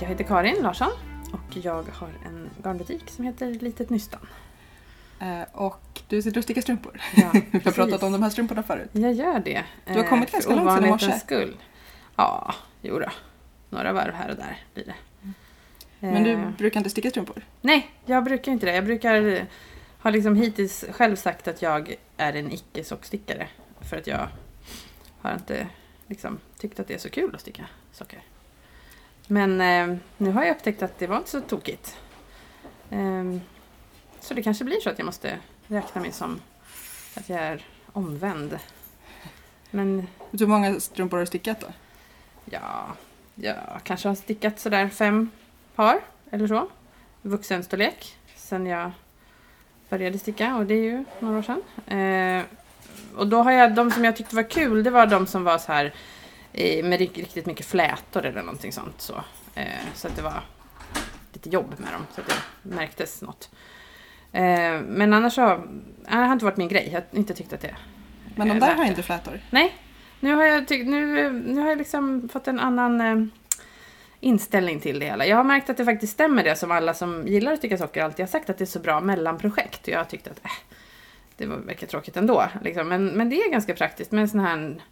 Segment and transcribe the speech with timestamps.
[0.00, 0.90] jag heter Karin Larsson
[1.32, 4.26] och jag har en garnbutik som heter Litet Nystan.
[5.20, 7.00] Eh, och du sitter och stickar strumpor.
[7.16, 8.88] Ja, Vi har pratat om de här strumporna förut.
[8.92, 9.64] Jag gör det.
[9.86, 11.12] Du har kommit eh, ganska långt sedan i morse.
[11.18, 11.56] skull.
[12.16, 13.08] Ja, jo då.
[13.70, 14.94] Några varv här och där blir det.
[16.00, 17.42] Men du Eh, brukar inte sticka strumpor?
[17.60, 18.74] Nej, jag brukar inte det.
[18.74, 19.46] Jag brukar
[19.98, 23.46] har liksom hittills själv sagt att jag är en icke-sockstickare.
[23.80, 24.28] För att jag
[25.20, 25.66] har inte
[26.06, 28.20] liksom tyckt att det är så kul att sticka sockor.
[29.30, 31.96] Men eh, nu har jag upptäckt att det var inte så tokigt.
[32.90, 33.40] Ehm,
[34.20, 36.40] så det kanske blir så att jag måste räkna mig som
[37.14, 38.58] att jag är omvänd.
[39.70, 41.66] Men Hur många strumpor har du stickat då?
[42.44, 42.86] Ja,
[43.34, 45.30] jag kanske har stickat sådär fem
[45.74, 46.68] par eller så.
[47.22, 48.90] Vuxenstorlek sen jag
[49.88, 51.62] började sticka och det är ju några år sedan.
[51.98, 52.44] Eh,
[53.16, 55.58] och då har jag, de som jag tyckte var kul, det var de som var
[55.58, 55.92] så här eh,
[56.84, 59.00] med rik- riktigt mycket flätor eller någonting sånt.
[59.00, 59.14] Så,
[59.54, 60.42] eh, så att det var
[61.32, 62.34] lite jobb med dem, så att det
[62.74, 63.50] märktes något.
[64.32, 65.60] Eh, men annars så,
[66.08, 66.88] det har inte varit min grej.
[66.92, 67.76] Jag har inte tyckt att det
[68.36, 68.88] Men de är där har det.
[68.88, 69.40] inte flätor.
[69.50, 69.74] Nej,
[70.20, 73.24] nu har jag, tyck, nu, nu har jag liksom fått en annan eh,
[74.20, 75.26] inställning till det hela.
[75.26, 78.02] Jag har märkt att det faktiskt stämmer det som alla som gillar att sticka socker
[78.04, 79.88] alltid har sagt att det är så bra mellanprojekt.
[79.88, 80.50] Jag har tyckt att äh,
[81.36, 82.44] det var- verkar tråkigt ändå.
[82.62, 82.88] Liksom.
[82.88, 84.82] Men, men det är ganska praktiskt med en sån här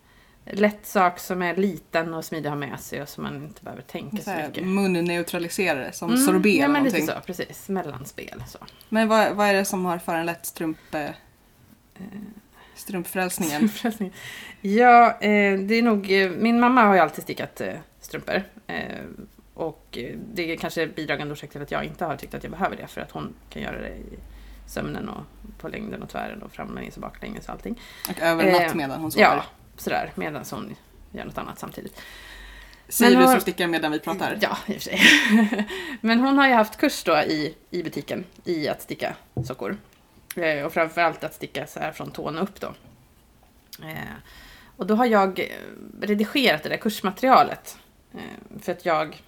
[0.51, 3.63] lätt sak som är liten och smidig att ha med sig och som man inte
[3.65, 4.67] behöver tänka Så så mycket.
[4.67, 7.15] munneutraliserare som Mm, sorbet ja, eller men lite någonting.
[7.23, 7.69] så, precis.
[7.69, 8.43] Mellanspel.
[8.49, 8.59] Så.
[8.89, 11.11] Men vad, vad är det som har föranlett strump, eh,
[12.75, 13.69] strumpfrälsningen?
[13.69, 14.15] Frälsningen.
[14.61, 16.11] Ja, eh, det är nog...
[16.13, 18.43] Eh, min mamma har ju alltid stickat eh, strumpor.
[18.67, 18.85] Eh,
[19.55, 19.99] och
[20.35, 22.87] det är kanske bidragande orsak till att jag inte har tyckt att jag behöver det.
[22.87, 24.19] För att hon kan göra det i
[24.67, 25.23] sömnen och
[25.59, 27.81] på längden och tvären och framlänges och baklänges och allting.
[28.11, 29.25] Och över natt Eh, medan hon sover.
[29.27, 29.45] Ja,
[29.77, 30.13] sådär.
[30.15, 30.77] Medan hon
[31.13, 32.01] gör något annat samtidigt.
[32.89, 34.39] Säger Men du har- som stickar medan vi pratar.
[34.41, 35.01] Ja, i och för sig.
[36.01, 39.17] Men hon har ju haft kurs då i, i butiken i att sticka
[39.47, 39.77] sockor.
[40.37, 42.75] Eh, och framförallt att sticka så här från tån upp då.
[43.83, 44.15] Eh,
[44.77, 45.47] och då har jag eh,
[46.01, 47.79] redigerat det där kursmaterialet.
[48.61, 49.23] För att jag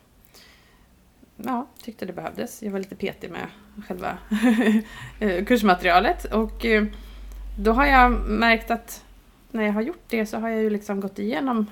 [1.37, 2.63] ja, tyckte det behövdes.
[2.63, 3.47] Jag var lite petig med
[3.89, 4.19] själva
[5.47, 6.25] kursmaterialet.
[6.25, 6.67] Och
[7.59, 9.05] då har jag märkt att
[9.59, 11.67] när jag har gjort det så har jag ju liksom gått igenom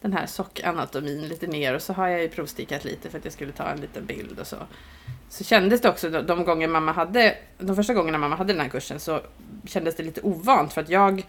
[0.00, 3.32] den här sockanatomin lite mer och så har jag ju provstickat lite för att jag
[3.32, 4.56] skulle ta en liten bild och så.
[5.28, 8.68] Så kändes det också de, gånger mamma hade, de första gångerna mamma hade den här
[8.68, 9.20] kursen så
[9.64, 11.26] kändes det lite ovant för att jag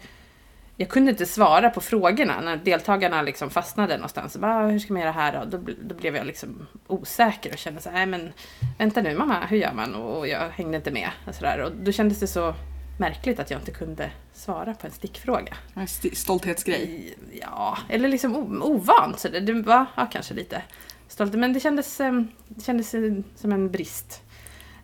[0.80, 4.36] jag kunde inte svara på frågorna när deltagarna liksom fastnade någonstans.
[4.36, 5.58] Bara, ah, hur ska man göra här då?
[5.58, 8.32] Då, då blev jag liksom osäker och kände så här, nej men
[8.78, 9.94] vänta nu mamma, hur gör man?
[9.94, 11.10] Och, och jag hängde inte med.
[11.26, 11.60] Och, så där.
[11.60, 12.54] och då kändes det så
[12.98, 15.56] märkligt att jag inte kunde svara på en stickfråga.
[15.74, 17.14] En sti- stolthetsgrej.
[17.40, 19.18] Ja, eller liksom ovant.
[19.18, 20.62] Så det, det var ja, kanske lite
[21.08, 21.34] stolt.
[21.34, 22.90] Men det kändes, eh, det kändes
[23.36, 24.22] som en brist.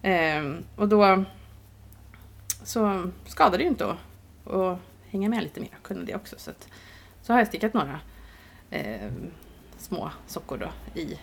[0.03, 1.25] Ehm, och då
[2.65, 4.79] så skadade det ju inte att, att
[5.11, 5.71] hänga med lite mer.
[5.83, 6.37] Kunde det också.
[6.39, 6.69] Så, att,
[7.23, 8.01] så har jag stickat några
[8.71, 9.13] eh,
[9.79, 11.19] små sockor då i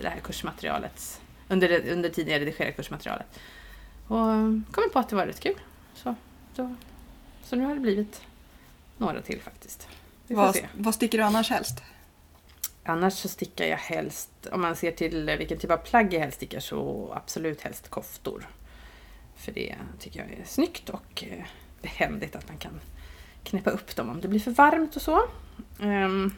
[0.00, 1.20] det här kursmaterialet.
[1.48, 3.40] Under, under tiden jag redigerade kursmaterialet.
[4.06, 4.26] Och
[4.72, 5.60] kommit på att det var rätt kul.
[5.94, 6.14] Så,
[6.56, 6.74] då,
[7.42, 8.22] så nu har det blivit
[8.98, 9.88] några till faktiskt.
[10.28, 11.82] Vad, vad sticker du annars helst?
[12.84, 16.36] Annars så stickar jag helst, om man ser till vilken typ av plagg jag helst
[16.36, 18.48] stickar, så absolut helst koftor.
[19.36, 21.44] För det tycker jag är snyggt och eh,
[21.82, 22.80] behändigt att man kan
[23.44, 25.22] knäppa upp dem om det blir för varmt och så.
[25.80, 26.32] Ehm,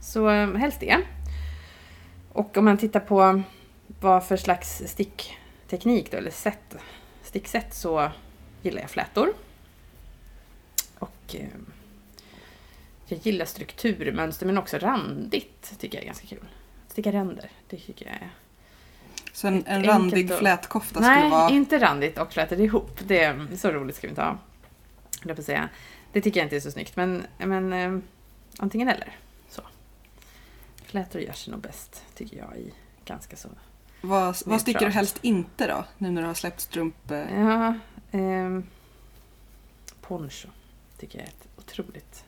[0.00, 0.98] Så eh, helst det.
[2.32, 3.42] Och om man tittar på
[4.00, 6.76] vad för slags stickteknik då, eller sätt,
[7.22, 8.10] sticksätt så
[8.62, 9.32] gillar jag flätor.
[10.98, 11.46] Och eh,
[13.06, 16.44] jag gillar strukturmönster men också randigt tycker jag är ganska kul.
[16.88, 18.30] Sticka ränder, det tycker jag är...
[19.32, 21.50] Så en, en randig och- flätkofta Nej, skulle vara...
[21.50, 22.98] inte randigt och flätor ihop.
[23.06, 24.38] Det är så roligt ska vi inte ha.
[25.24, 25.68] jag på säga.
[26.12, 27.98] Det tycker jag inte är så snyggt men, men eh,
[28.58, 29.16] antingen eller.
[29.48, 29.62] Så.
[30.84, 32.72] Flätor gör sig nog bäst tycker jag i
[33.04, 33.48] ganska så
[34.00, 35.84] Vad, vad sticker du helst inte då?
[35.98, 37.10] Nu när du har släppt strump...
[37.10, 37.74] eh, Ja,
[38.12, 38.66] ehm,
[40.00, 40.48] poncho
[40.98, 42.24] tycker jag är ett otroligt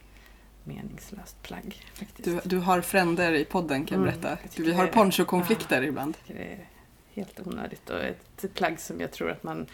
[0.65, 2.25] meningslöst plagg faktiskt.
[2.25, 4.39] Du, du har fränder i podden kan jag Mm, berätta.
[4.43, 6.17] jag tycker Vi har ponchokonflikter ibland.
[6.19, 6.69] Jag tycker det är
[7.15, 9.67] helt onödigt och ett plagg som jag tror att man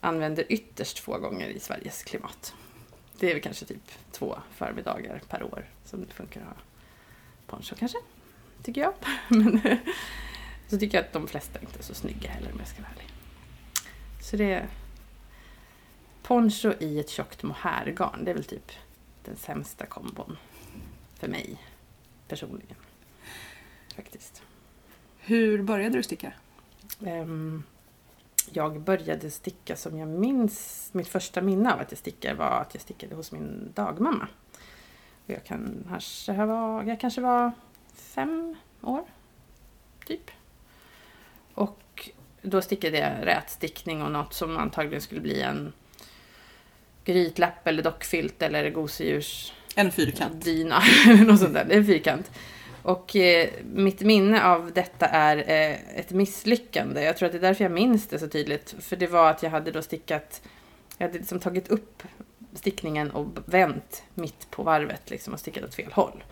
[0.00, 2.54] använder ytterst få gånger i Sveriges klimat.
[3.18, 6.54] Det är väl kanske typ två förmiddagar per år som det funkar att ha
[7.46, 7.98] poncho kanske,
[8.62, 8.94] tycker jag.
[9.28, 9.60] Men
[10.68, 12.90] så tycker jag att de flesta inte är så snygga heller om jag ska vara
[12.92, 13.06] ärlig.
[14.22, 14.66] Så det
[16.22, 18.72] poncho i ett tjockt mohairgarn, det är väl typ
[19.24, 20.36] den sämsta kombon
[21.14, 21.58] för mig
[22.28, 22.76] personligen.
[23.96, 24.42] Faktiskt.
[25.18, 26.32] Hur började du sticka?
[27.06, 27.62] Ehm,
[28.50, 32.74] jag började sticka som jag minns, mitt första minne av att jag stickade var att
[32.74, 34.28] jag stickade hos min dagmamma.
[35.26, 37.52] Och jag, kan, kanske var, jag kanske var
[37.94, 39.04] fem år,
[40.06, 40.30] typ.
[41.54, 42.10] Och
[42.42, 45.72] då stickade jag rätstickning och något som antagligen skulle bli en
[47.04, 50.44] grytlapp eller dockfilt eller gosedjurs En fyrkant.
[50.44, 50.82] dyna
[51.26, 51.66] något sånt där.
[51.70, 52.30] En fyrkant.
[52.82, 57.02] Och eh, mitt minne av detta är eh, ett misslyckande.
[57.02, 58.74] Jag tror att det är därför jag minns det så tydligt.
[58.80, 60.42] För det var att jag hade då stickat,
[60.98, 62.02] jag hade liksom tagit upp
[62.54, 66.24] stickningen och vänt mitt på varvet liksom och stickat åt fel håll.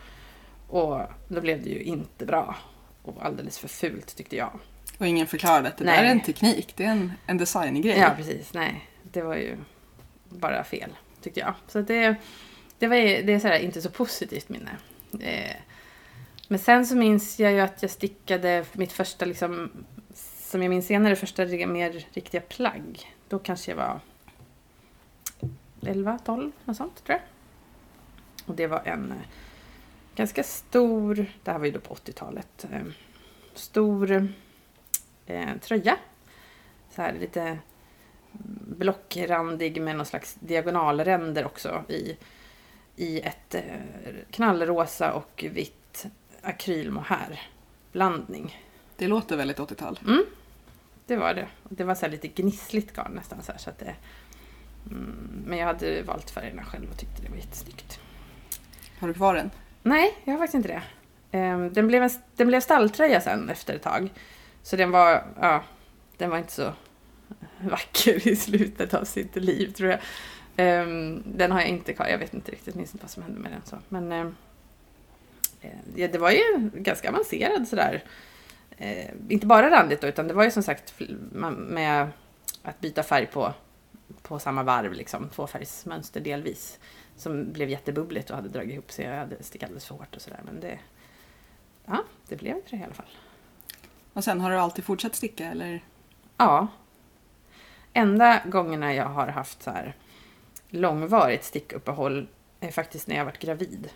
[0.69, 2.57] Och då blev det ju inte bra.
[3.03, 4.59] Och alldeles för fult tyckte jag.
[4.99, 5.97] Och ingen förklarade att det Nej.
[5.97, 7.99] där är en teknik, det är en, en designgrej.
[7.99, 8.55] Ja, precis.
[8.55, 9.57] Nej, det var ju
[10.31, 10.91] bara fel,
[11.21, 11.55] tyckte jag.
[11.69, 12.17] Så att det,
[12.79, 14.77] det, var, det är så här, inte så positivt minne.
[15.21, 15.57] Eh,
[16.49, 19.71] men sen så minns jag ju att jag stickade mitt första, liksom,
[20.15, 23.15] som jag minns senare, första mer riktiga plagg.
[23.29, 24.01] Då kanske jag var
[25.83, 27.23] 11, 12, något sånt tror jag.
[28.47, 29.27] Och det var en eh,
[30.17, 32.83] ganska stor, det här var ju då på 80-talet, eh,
[33.55, 34.29] stor
[35.27, 35.97] eh, tröja.
[36.91, 37.59] Så här lite
[38.77, 42.17] blockrandig med någon slags diagonalränder också i,
[42.97, 43.63] i ett eh,
[44.31, 46.07] knallrosa och vitt
[46.43, 47.41] akrylmohair
[47.93, 48.59] blandning.
[48.97, 49.99] Det låter väldigt 80-tal.
[50.07, 50.25] Mm,
[51.07, 51.49] det var det.
[51.69, 53.43] Det var så lite gnissligt garn nästan.
[53.43, 53.95] Så här, så att det,
[54.87, 58.01] mm, men jag hade valt färgerna själv och tyckte det var jättesnyggt.
[59.01, 59.51] Har du kvar den?
[59.83, 60.83] Nej, jag har faktiskt inte det.
[61.39, 64.13] Ehm, Den blev, en, den blev stalltröja sen efter ett tag.
[64.63, 65.63] Så den var, ja,
[66.17, 66.73] den var inte så
[67.61, 70.01] vacker i slutet av sitt liv tror jag.
[70.57, 73.41] Ehm, Den har jag inte kvar, jag vet inte riktigt, minns inte vad som hände
[73.41, 73.61] med den.
[73.65, 73.77] Så.
[73.89, 74.37] Men ehm,
[75.61, 78.05] eh, ja, det var ju ganska avancerad sådär.
[78.77, 80.95] Eh, inte bara randigt då, utan det var ju som sagt
[81.57, 82.09] med
[82.63, 83.55] att byta färg på,
[84.23, 86.79] på samma varv, liksom, tvåfärgsmönster delvis
[87.17, 89.05] som blev jättebubbligt och hade dragit ihop sig.
[89.05, 90.41] Jag hade stickat alldeles för hårt och sådär.
[90.45, 90.79] Men det,
[91.87, 93.11] ja, det blev inte det i alla fall.
[94.13, 95.85] Och sen har du alltid fortsatt sticka eller?
[96.37, 96.69] Ja.
[97.93, 99.95] Enda gångerna jag har haft så här
[100.69, 102.29] långvarigt stickuppehåll
[102.61, 103.89] är faktiskt när jag varit gravid.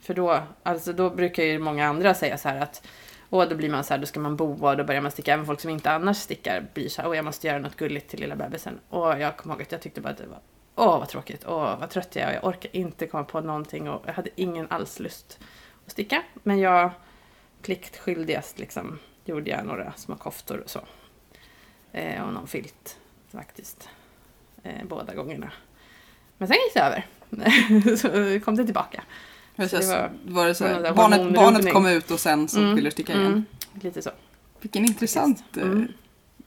[0.00, 2.86] För då, alltså då brukar ju många andra säga så här att
[3.32, 5.34] och då blir man så här, då ska man boa och då börjar man sticka.
[5.34, 8.08] Även folk som inte annars stickar blir så här, åh, jag måste göra något gulligt
[8.08, 8.80] till lilla bebisen.
[8.88, 10.40] Och jag kommer ihåg att jag tyckte bara att det var,
[10.74, 12.34] åh, vad tråkigt, åh, vad trött jag är.
[12.34, 15.38] Jag orkar inte komma på någonting och jag hade ingen alls lust
[15.86, 16.22] att sticka.
[16.42, 16.90] Men jag,
[17.62, 20.80] pliktskyldigast liksom, gjorde jag några små koftor och så.
[21.92, 22.98] Eh, och någon filt
[23.38, 23.88] faktiskt.
[24.62, 25.52] Eh, båda gångerna.
[26.38, 27.06] Men sen gick det över.
[27.96, 29.02] så kom det tillbaka.
[29.56, 32.48] Så det det var, var- det så, det någon barnet, barnet kom ut och sen
[32.48, 33.26] så Mm, ville du sticka igen?
[33.26, 34.10] mm, lite så.
[34.60, 35.88] Vilken intressant eh, Mm.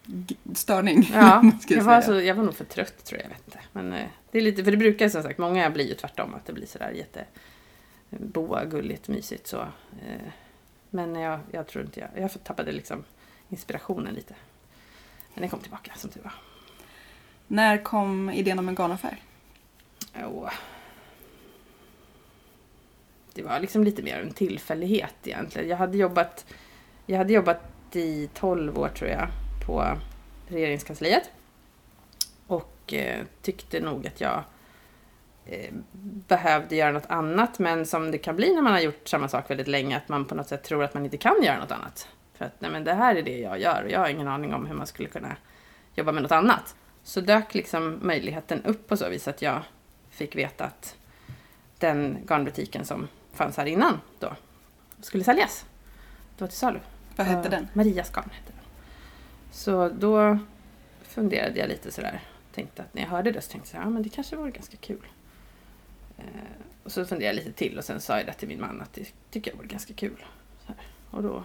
[0.06, 1.10] g- störning.
[1.14, 3.30] Ja, jag var, så, jag var nog för trött tror jag.
[3.30, 3.60] vet inte.
[3.72, 6.34] Men eh, det är lite, för det brukar som sagt, många blir ju tvärtom.
[6.34, 7.26] Att det blir sådär jätte
[8.10, 9.60] boa, gulligt, mysigt så.
[9.62, 10.28] Eh,
[10.90, 13.04] men jag, jag tror inte jag, jag tappade liksom
[13.50, 14.36] inspirationen lite.
[15.34, 16.34] Men den kom tillbaka som tur var.
[17.48, 19.22] När kom idén om en garnaffär?
[20.16, 20.50] Oh.
[23.34, 25.70] Det var liksom lite mer en tillfällighet egentligen.
[25.70, 26.46] Jag hade jobbat,
[27.06, 29.28] jag hade jobbat i 12 år tror jag
[29.66, 29.98] på
[30.48, 31.30] regeringskansliet.
[32.48, 34.44] Och eh, tyckte nog att jag
[35.46, 35.74] eh,
[36.28, 37.60] behövde göra något annat.
[37.60, 40.26] Men som det kan bli när man har gjort samma sak väldigt länge, att man
[40.26, 42.08] på något sätt tror att man inte kan göra något annat.
[42.34, 44.54] För att nej, men det här är det jag gör och jag har ingen aning
[44.54, 45.36] om hur man skulle kunna
[45.96, 46.76] jobba med något annat.
[47.06, 49.62] Så dök liksom möjligheten upp på så vis att jag
[50.10, 50.96] fick veta att
[51.80, 54.36] den garnbutiken som fanns här innan då
[55.00, 55.66] skulle säljas.
[56.36, 56.80] Det var till salu.
[57.16, 57.68] Vad hette den?
[57.74, 58.64] Marias garn hette den.
[59.52, 60.40] Så då
[61.04, 62.22] funderade jag lite sådär.
[62.54, 64.78] Tänkte att när jag hörde det så tänkte jag ja men det kanske vore ganska
[64.78, 65.08] kul.
[66.18, 66.24] Eh,
[66.84, 68.94] och så funderade jag lite till och sen sa jag det till min man att
[68.94, 70.26] det tycker jag vore ganska kul.
[71.12, 71.44] Och då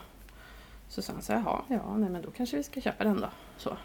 [0.89, 3.21] så sa han så här, jaha, ja nej men då kanske vi ska köpa den
[3.21, 3.31] då.
[3.57, 3.77] Så,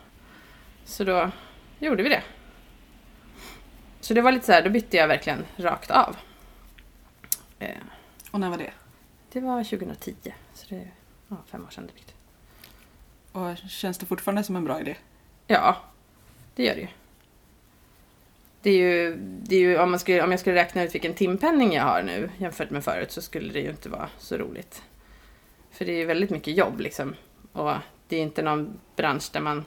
[0.86, 1.32] så då
[1.80, 2.24] gjorde vi det.
[4.02, 6.16] Så det var lite så här, då bytte jag verkligen rakt av.
[7.60, 7.70] Eh,
[8.32, 8.72] Och när var det?
[9.32, 10.16] det var 2010,
[10.54, 10.92] så det är
[11.28, 12.14] ja, fem år sedan drygt.
[13.32, 14.96] Och känns det fortfarande som en bra idé?
[15.48, 15.78] Ja,
[16.56, 16.88] det gör det ju.
[18.62, 21.14] Det är ju, det är ju om, man skulle, om jag skulle räkna ut vilken
[21.14, 24.84] timpenning jag har nu jämfört med förut så skulle det ju inte vara så roligt.
[25.72, 27.16] För det är ju väldigt mycket jobb liksom.
[27.52, 27.74] Och
[28.08, 29.66] det är inte någon bransch där man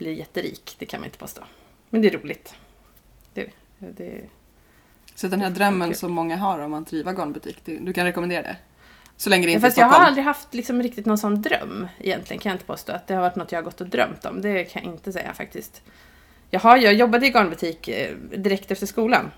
[0.00, 1.42] blir jätterik, det kan man inte påstå.
[1.90, 2.54] Men det är roligt.
[3.34, 4.20] Det, det,
[5.14, 8.42] Så den här drömmen som många har om att driva garnbutik, det- du kan rekommendera
[8.42, 8.56] det?
[9.16, 11.42] Så länge det Ja, inte är fast jag har aldrig haft liksom riktigt någon sån
[11.42, 12.92] dröm egentligen kan jag inte påstå.
[12.92, 14.40] Att det har varit något jag har gått och drömt om.
[14.42, 15.82] Det kan jag inte säga faktiskt.
[16.50, 19.30] Jag, har, jag jobbade i garnbutik eh, direkt efter skolan.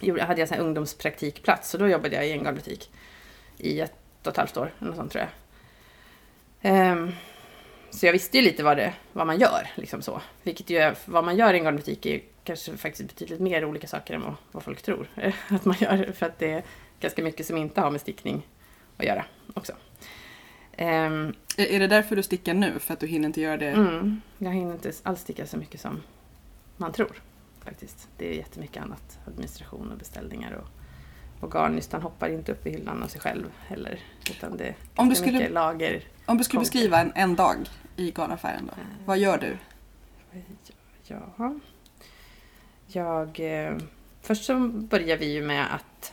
[0.00, 2.90] Gjorde- hade jag här ungdomspraktikplats så då jobbade jag i en garnbutik
[3.58, 3.92] i ett
[4.22, 4.72] och ett halvt år.
[4.78, 5.30] eller Något sånt tror jag.
[6.62, 7.12] Ehm,
[7.90, 9.70] så jag visste ju lite vad, det, vad man gör.
[9.74, 10.22] Liksom så.
[10.42, 13.86] Vilket ju vad man gör i en garnbutik är ju kanske faktiskt betydligt mer olika
[13.86, 15.06] saker än vad, vad folk tror
[15.48, 16.12] att man gör.
[16.12, 16.62] För att det är
[17.00, 18.46] ganska mycket som inte har med stickning
[18.96, 19.72] att göra också.
[20.72, 22.78] Är, är det därför du stickar nu?
[22.78, 23.70] För att du hinner inte göra det?
[23.70, 26.02] mm, jag hinner inte alls sticka så mycket som
[26.76, 27.22] man tror.
[27.64, 28.08] Faktiskt.
[28.16, 29.18] Det är jättemycket annat.
[29.26, 30.66] Administration och beställningar och,
[31.40, 34.00] och garnnystan hoppar inte upp i hyllan av sig själv heller.
[34.30, 36.04] Utan det är Om du skulle- mycket lager.
[36.26, 37.56] Om du skulle beskriva en, en dag
[37.96, 38.72] i garnaffären då?
[39.06, 39.56] Vad gör du?
[41.06, 41.54] Ja.
[42.86, 43.76] Jag, eh,
[44.22, 46.12] först så börjar vi ju med att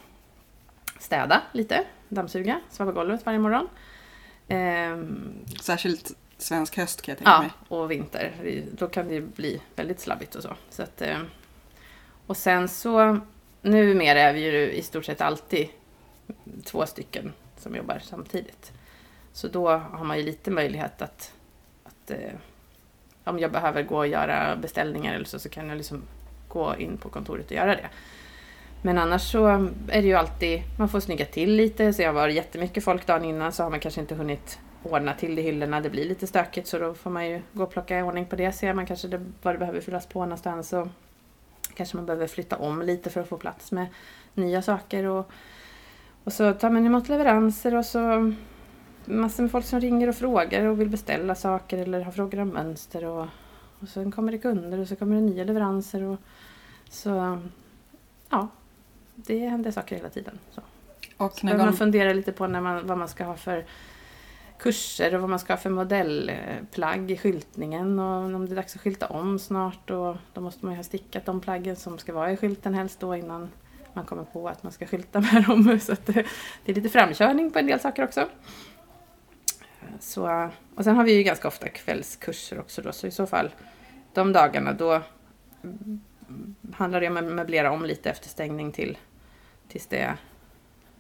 [1.00, 3.68] städa lite, dammsuga, svabba golvet varje morgon.
[4.48, 7.52] Ehm, Särskilt svensk höst kan jag tänka ja, mig.
[7.68, 8.34] och vinter.
[8.78, 10.56] Då kan det bli väldigt slabbigt och så.
[10.70, 11.18] så att, eh,
[12.28, 13.20] och sen så,
[13.68, 15.68] numera är vi ju i stort sett alltid
[16.64, 18.72] två stycken som jobbar samtidigt.
[19.34, 21.34] Så då har man ju lite möjlighet att,
[21.84, 22.32] att eh,
[23.24, 26.02] om jag behöver gå och göra beställningar eller så, så kan jag liksom
[26.48, 27.90] gå in på kontoret och göra det.
[28.82, 29.46] Men annars så
[29.90, 33.26] är det ju alltid, man får snygga till lite, så jag var jättemycket folk dagen
[33.26, 36.28] innan så har man kanske inte hunnit ordna till det i hyllorna, det blir lite
[36.28, 38.86] stökigt så då får man ju gå och plocka i ordning på det, ser man
[38.86, 40.88] kanske det, vad det behöver fyllas på någonstans och
[41.78, 43.88] kanske man behöver flytta om lite för att få plats med
[44.34, 45.32] nya saker och,
[46.24, 48.34] och så tar man emot leveranser och så
[49.06, 52.50] massor med folk som ringer och frågar och vill beställa saker eller har frågor om
[52.50, 53.28] mönster och,
[53.80, 56.18] och sen kommer det kunder och så kommer det nya leveranser och
[56.90, 57.40] så
[58.30, 58.48] ja,
[59.16, 60.40] det händer saker hela tiden.
[60.52, 60.62] Så.
[61.18, 61.78] Och Så när behöver man garn...
[61.78, 63.66] fundera lite på när man, vad man ska ha för
[64.60, 68.76] kurser och vad man ska ha för modellplagg i skyltningen och om det är dags
[68.76, 72.14] att skylta om snart och då måste man ju ha stickat de plaggen som ska
[72.14, 73.50] vara i skylten helst då innan
[73.94, 75.80] man kommer på att man ska skylta med dem.
[75.82, 76.26] Så att det,
[76.66, 78.28] det är lite framkörning på en del saker också.
[80.00, 83.52] Så, och sen har vi ju ganska ofta kvällskurser också då så i så fall
[84.14, 85.02] de dagarna då
[86.74, 88.98] handlar det om att möblera om lite efter stängning till
[89.68, 90.18] tills det är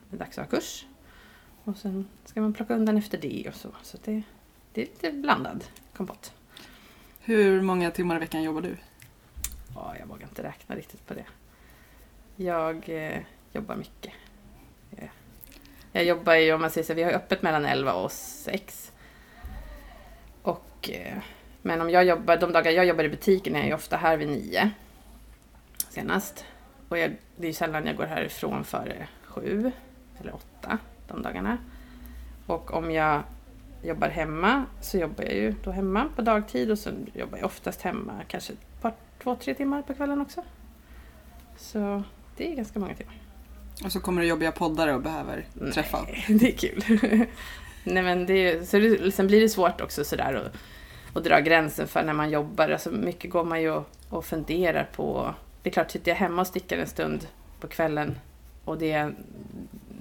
[0.09, 0.85] dags att ha kurs.
[1.67, 3.69] Och sen ska man plocka undan efter det och så.
[3.83, 4.23] Så det,
[4.73, 6.33] det är lite blandad kompott.
[7.19, 8.77] Hur många timmar i veckan jobbar du?
[9.75, 11.25] Ja, jag vågar inte räkna riktigt på det.
[12.35, 13.19] Jag eh,
[13.51, 14.13] jobbar mycket.
[14.97, 15.09] Eh,
[15.91, 18.91] Jag jobbar ju, om man säger så, vi har öppet mellan 11 och 6.
[20.41, 21.17] Och, eh,
[21.61, 24.17] men om jag jobbar, de dagar jag jobbar i butiken är jag ju ofta här
[24.17, 24.71] vid 9.
[25.89, 26.45] Senast.
[26.89, 29.71] Och jag, det är ju sällan jag går härifrån före 7
[30.19, 31.57] eller 8 de dagarna.
[32.45, 33.23] Och om jag
[33.83, 37.81] jobbar hemma så jobbar jag ju då hemma på dagtid och sen jobbar jag oftast
[37.81, 40.43] hemma kanske ett par, två, tre timmar på kvällen också.
[41.57, 42.03] Så
[42.37, 43.15] det är ganska många timmar.
[43.83, 46.01] Och så kommer det jobbiga poddare och behöver träffa.
[46.01, 46.83] Nej, det är kul.
[47.83, 51.39] Nej men det är, så det, sen blir det svårt också sådär att, att dra
[51.39, 52.69] gränsen för när man jobbar.
[52.69, 55.33] Alltså mycket går man ju och, och funderar på.
[55.63, 57.27] Det är klart, sitter jag hemma och stickar en stund
[57.59, 58.15] på kvällen
[58.65, 59.15] och det är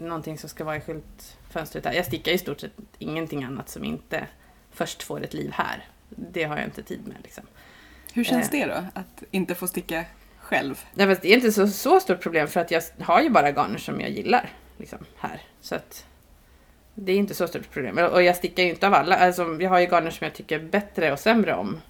[0.01, 1.93] någonting som ska vara i skyltfönstret där.
[1.93, 4.27] Jag stickar i stort sett ingenting annat som inte
[4.71, 5.85] först får ett liv här.
[6.09, 7.45] Det har jag inte tid med liksom.
[8.13, 8.61] Hur känns Eh.
[8.61, 8.85] det då?
[9.01, 10.05] Att inte få sticka
[10.39, 10.85] själv?
[10.95, 13.51] Nej, fast det är inte så, så stort problem för att jag har ju bara
[13.51, 15.43] garner som jag gillar liksom, här.
[15.61, 16.07] Så att
[16.95, 17.99] det är inte så stort problem.
[17.99, 19.17] Och jag stickar ju inte av alla.
[19.17, 21.81] Alltså, jag har ju garner som jag tycker bättre och sämre om.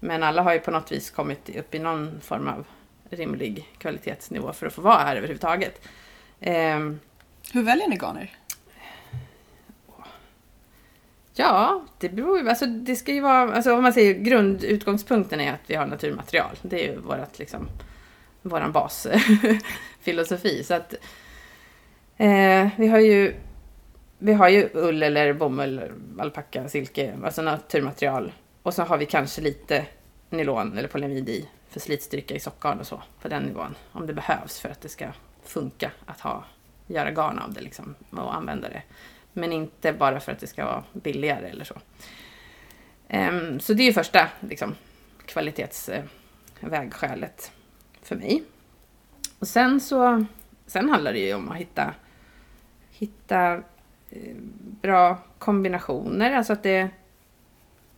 [0.00, 2.66] Men alla har ju på något vis kommit upp i någon form av
[3.10, 5.80] rimlig kvalitetsnivå för att få vara här överhuvudtaget.
[6.40, 7.00] Ehm,
[7.52, 8.30] hur väljer ni garner?
[11.34, 15.52] Ja, det beror ju, alltså det ska ju vara, alltså om man säger grundutgångspunkten är
[15.52, 16.56] att vi har naturmaterial.
[16.62, 17.68] Det är ju vårat liksom,
[18.42, 20.64] våran basfilosofi.
[20.64, 20.94] Så att
[22.16, 23.34] eh, vi har ju
[24.18, 25.82] vi har ju ull eller bomull,
[26.18, 28.32] alpacka, silke, alltså naturmaterial.
[28.62, 29.86] Och så har vi kanske lite
[30.30, 33.74] nylon eller polyamid i för slitstyrka i sockgarn och så på den nivån.
[33.92, 35.06] Om det behövs för att det ska
[35.44, 36.44] funka att ha,
[36.88, 38.82] göra garn av det liksom och använda det.
[39.32, 41.74] Men inte bara för att det ska vara billigare eller så.
[43.10, 44.74] Um, så det är ju första liksom,
[45.26, 47.52] kvalitetsvägskälet
[48.02, 48.42] för mig.
[49.38, 50.24] Och sen så
[50.66, 51.94] sen handlar det ju om att hitta,
[52.90, 53.62] hitta uh,
[54.82, 56.32] bra kombinationer.
[56.32, 56.88] Alltså att, det,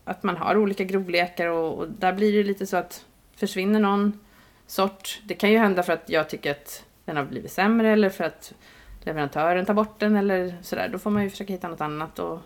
[0.04, 3.04] att man har olika grovlekar och, och där blir det lite så att
[3.36, 4.20] försvinner någon
[4.66, 5.20] sort.
[5.24, 8.24] Det kan ju hända för att jag tycker att den har blivit sämre eller för
[8.24, 8.54] att
[9.00, 10.88] leverantören tar bort den eller sådär.
[10.88, 12.18] Då får man ju försöka hitta något annat.
[12.18, 12.38] Och,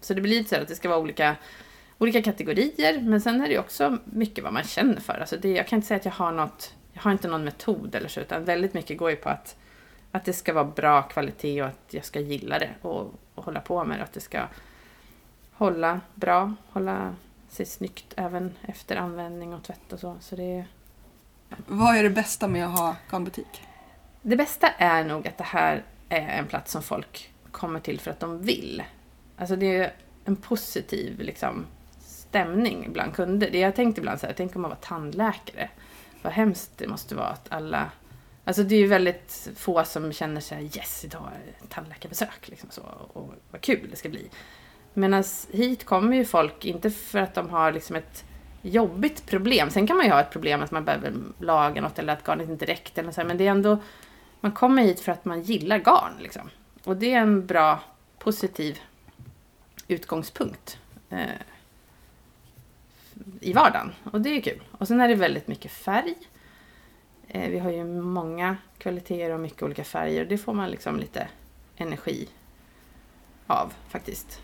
[0.00, 1.36] så det blir lite så att det ska vara olika,
[1.98, 3.00] olika kategorier.
[3.00, 5.20] Men sen är det ju också mycket vad man känner för.
[5.20, 7.94] Alltså det, jag kan inte säga att jag har något, jag har inte någon metod
[7.94, 8.20] eller så.
[8.20, 9.56] Utan väldigt mycket går ju på att,
[10.12, 12.70] att det ska vara bra kvalitet och att jag ska gilla det.
[12.82, 14.02] Och, och hålla på med det.
[14.02, 14.40] Att det ska
[15.52, 17.14] hålla bra, hålla
[17.48, 20.16] sig snyggt även efter användning och tvätt och så.
[20.20, 20.64] så det,
[21.66, 23.69] Vad är det bästa med att ha garnbutik?
[24.22, 28.10] Det bästa är nog att det här är en plats som folk kommer till för
[28.10, 28.82] att de vill.
[29.36, 29.92] Alltså det är
[30.24, 31.66] en positiv liksom,
[32.00, 33.50] stämning bland kunder.
[33.50, 35.70] Det jag tänkt ibland så här, tänk om man var tandläkare.
[36.22, 37.90] Vad hemskt det måste vara att alla...
[38.44, 42.48] Alltså det är ju väldigt få som känner sig yes, idag är det tandläkarbesök.
[42.48, 44.30] Liksom så, och vad kul det ska bli.
[44.94, 48.24] Medan hit kommer ju folk, inte för att de har liksom ett
[48.62, 49.70] jobbigt problem.
[49.70, 52.48] Sen kan man ju ha ett problem att man behöver laga något eller att garnet
[52.48, 53.00] inte räckte.
[53.00, 53.78] Eller så här, men det är ändå,
[54.40, 56.12] man kommer hit för att man gillar garn.
[56.18, 56.50] Liksom.
[56.84, 57.80] Och det är en bra,
[58.18, 58.78] positiv
[59.88, 60.78] utgångspunkt
[61.10, 61.28] eh,
[63.40, 63.92] i vardagen.
[64.04, 64.62] Och det är kul.
[64.72, 66.14] Och sen är det väldigt mycket färg.
[67.28, 70.22] Eh, vi har ju många kvaliteter och mycket olika färger.
[70.22, 71.28] Och det får man liksom lite
[71.76, 72.28] energi
[73.46, 74.42] av faktiskt.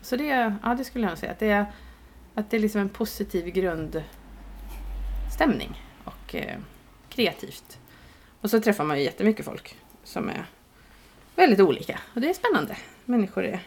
[0.00, 1.32] Så det, ja, det skulle jag nog säga.
[1.32, 1.66] Att det är,
[2.34, 6.58] att det är liksom en positiv grundstämning och eh,
[7.08, 7.78] kreativt.
[8.46, 10.46] Och så träffar man ju jättemycket folk som är
[11.36, 11.98] väldigt olika.
[12.14, 12.76] Och det är spännande.
[13.04, 13.60] Människor är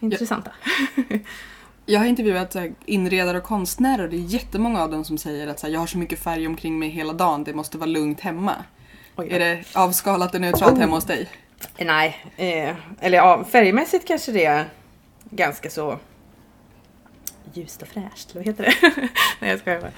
[0.00, 0.50] intressanta.
[1.86, 5.60] Jag har intervjuat inredare och konstnärer och det är jättemånga av dem som säger att
[5.60, 8.20] så här, jag har så mycket färg omkring mig hela dagen, det måste vara lugnt
[8.20, 8.54] hemma.
[9.16, 10.80] Oj, Är det avskalat och neutralt Oh.
[10.80, 11.28] hemma hos dig?
[11.78, 14.64] Nej, eh, eller ja, färgmässigt kanske det är
[15.30, 15.98] ganska så
[17.52, 19.08] ljust och fräscht, eller vad heter det?
[19.40, 19.92] Nej jag skojar bara.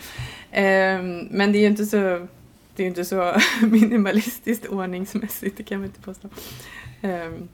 [0.62, 2.26] Eh, men det är ju inte så,
[2.76, 3.34] det är ju inte så
[3.66, 6.28] minimalistiskt ordningsmässigt, det kan man inte påstå.
[7.02, 7.48] Um,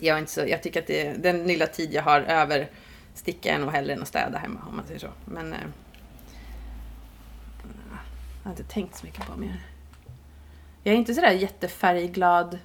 [0.00, 2.70] jag, är inte så, jag tycker att det, den lilla tid jag har över
[3.14, 5.10] stickar jag nog hellre än att städa hemma om man säger så.
[5.24, 5.58] Men uh,
[8.42, 9.60] jag har inte tänkt så mycket på mer.
[10.82, 12.58] Jag är inte sådär jättefärgglad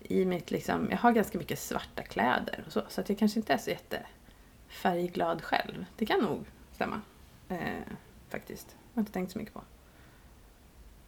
[0.00, 3.38] i mitt liksom, jag har ganska mycket svarta kläder och så, så att jag kanske
[3.38, 5.84] inte är så jättefärgglad själv.
[5.96, 7.00] Det kan nog stämma.
[7.48, 7.58] Eh,
[8.28, 8.66] faktiskt.
[8.70, 9.62] Jag har inte tänkt så mycket på.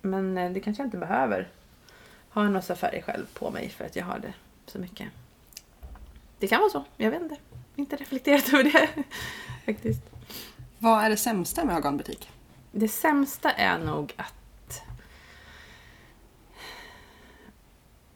[0.01, 1.49] Men eh, det kanske jag inte behöver
[2.31, 4.33] ha en massa färger själv på mig för att jag har det
[4.67, 5.09] så mycket.
[6.39, 7.37] Det kan vara så, jag vet inte.
[7.77, 8.89] Inte reflekterat över det
[9.67, 10.03] faktiskt.
[10.79, 12.31] Vad är det sämsta med att ha garnbutik?
[12.73, 14.35] Det sämsta är nog att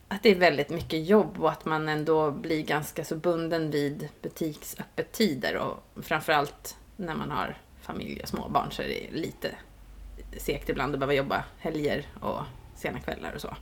[0.09, 4.09] att det är väldigt mycket jobb och att man ändå blir ganska så bunden vid
[4.23, 9.55] butiksöppettider och framförallt när man har familj och småbarn så är det lite
[10.39, 12.41] segt ibland att behöva jobba helger och
[12.77, 13.57] sena kvällar och så.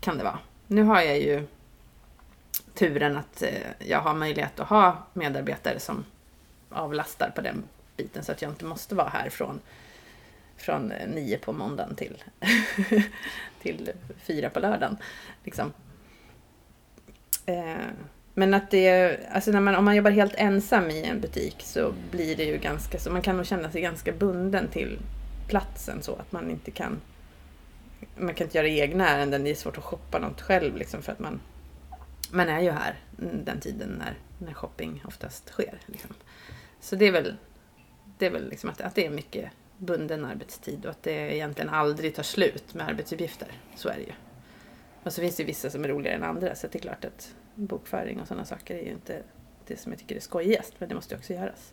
[0.00, 0.38] Kan det vara.
[0.66, 1.46] Nu har jag ju
[2.74, 3.48] turen att eh,
[3.78, 6.04] jag har möjlighet att ha medarbetare som
[6.70, 7.62] avlastar på den
[7.96, 9.60] biten så att jag inte måste vara här från
[10.56, 12.24] från eh, nio på måndagen till,
[13.62, 13.90] till
[14.22, 14.96] fyra på lördagen.
[15.44, 15.72] Liksom.
[17.46, 17.86] Eh,
[18.34, 21.94] men att det, alltså när man, om man jobbar helt ensam i en butik så
[22.10, 24.98] blir det ju ganska så, man kan nog känna sig ganska bunden till
[25.50, 27.00] platsen så att man inte kan
[28.16, 31.12] man kan inte göra egna ärenden, det är svårt att shoppa något själv liksom för
[31.12, 31.40] att man
[32.32, 32.98] man är ju här
[33.44, 35.78] den tiden när, när shopping oftast sker.
[35.86, 36.10] Liksom.
[36.80, 37.36] Så det är väl,
[38.18, 41.70] det är väl liksom att, att det är mycket bunden arbetstid och att det egentligen
[41.70, 43.48] aldrig tar slut med arbetsuppgifter.
[43.76, 44.12] Så är det ju.
[45.02, 47.04] Och så finns det ju vissa som är roligare än andra så det är klart
[47.04, 49.22] att bokföring och sådana saker är ju inte
[49.66, 51.72] det som jag tycker är skojigast men det måste ju också göras.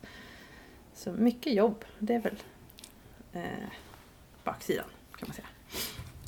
[0.93, 2.35] Så mycket jobb, det är väl
[3.33, 3.41] eh,
[4.43, 4.85] baksidan
[5.19, 5.47] kan man säga.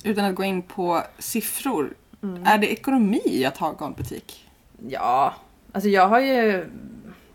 [0.04, 2.46] Utan att gå in på siffror, Mm.
[2.46, 4.50] är det ekonomi att ha garnbutik?
[4.88, 5.34] Ja,
[5.72, 6.70] alltså jag har ju...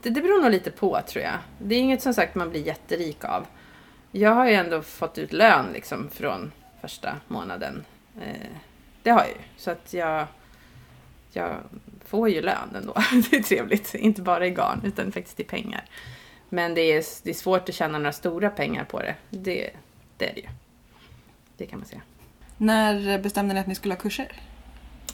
[0.01, 1.33] Det, det beror nog lite på tror jag.
[1.59, 3.45] Det är inget som sagt man blir jätterik av.
[4.11, 6.51] Jag har ju ändå fått ut lön liksom från
[6.81, 7.83] första månaden.
[8.21, 8.47] Eh,
[9.03, 9.35] det har jag ju.
[9.57, 10.27] Så att jag,
[11.31, 11.55] jag
[12.05, 12.93] får ju lön ändå.
[13.31, 13.95] Det är trevligt.
[13.95, 15.83] Inte bara i garn utan faktiskt i pengar.
[16.49, 19.15] Men det är, det är svårt att tjäna några stora pengar på det.
[19.29, 19.69] Det,
[20.17, 20.47] det är det ju.
[21.57, 22.01] Det kan man säga.
[22.57, 24.31] När bestämde ni att ni skulle ha kurser?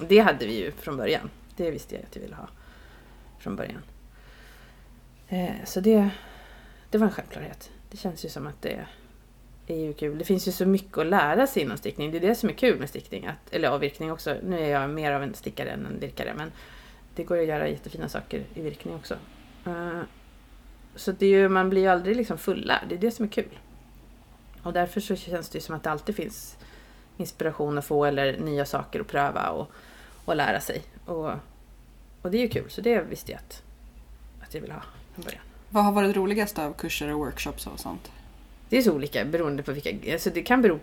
[0.08, 1.30] Det hade vi ju från början.
[1.56, 2.48] Det visste jag att jag ville ha
[3.40, 3.82] från början.
[5.28, 6.10] Eh, så det,
[6.90, 7.72] det var en självklarhet.
[7.92, 8.86] Det känns ju som att det
[9.68, 10.18] är ju kul.
[10.18, 12.12] Det finns ju så mycket att lära sig inom stickning.
[12.12, 13.26] Det är det som är kul med stickning.
[13.26, 14.36] Att, eller ja, virkning också.
[14.44, 16.34] Nu är jag mer av en stickare än en virkare.
[16.38, 16.52] Men
[17.16, 19.16] det går att göra jättefina saker i virkning också.
[20.96, 22.86] Så det är ju, man blir ju aldrig liksom fullärd.
[22.90, 23.60] Det är det som är kul.
[24.64, 26.58] Och därför så känns det ju som att det alltid finns
[27.18, 29.72] inspiration att få eller nya saker att pröva och,
[30.26, 30.84] och lära sig.
[31.06, 31.32] Och,
[32.22, 33.64] och det är ju kul, så det visste jag att,
[34.44, 35.44] att jag ville ha från början.
[35.70, 38.12] Vad har varit roligast av kurser och workshops och sånt?
[38.70, 40.14] Det är så olika beroende på vilka...
[40.14, 40.80] Alltså det kan bero,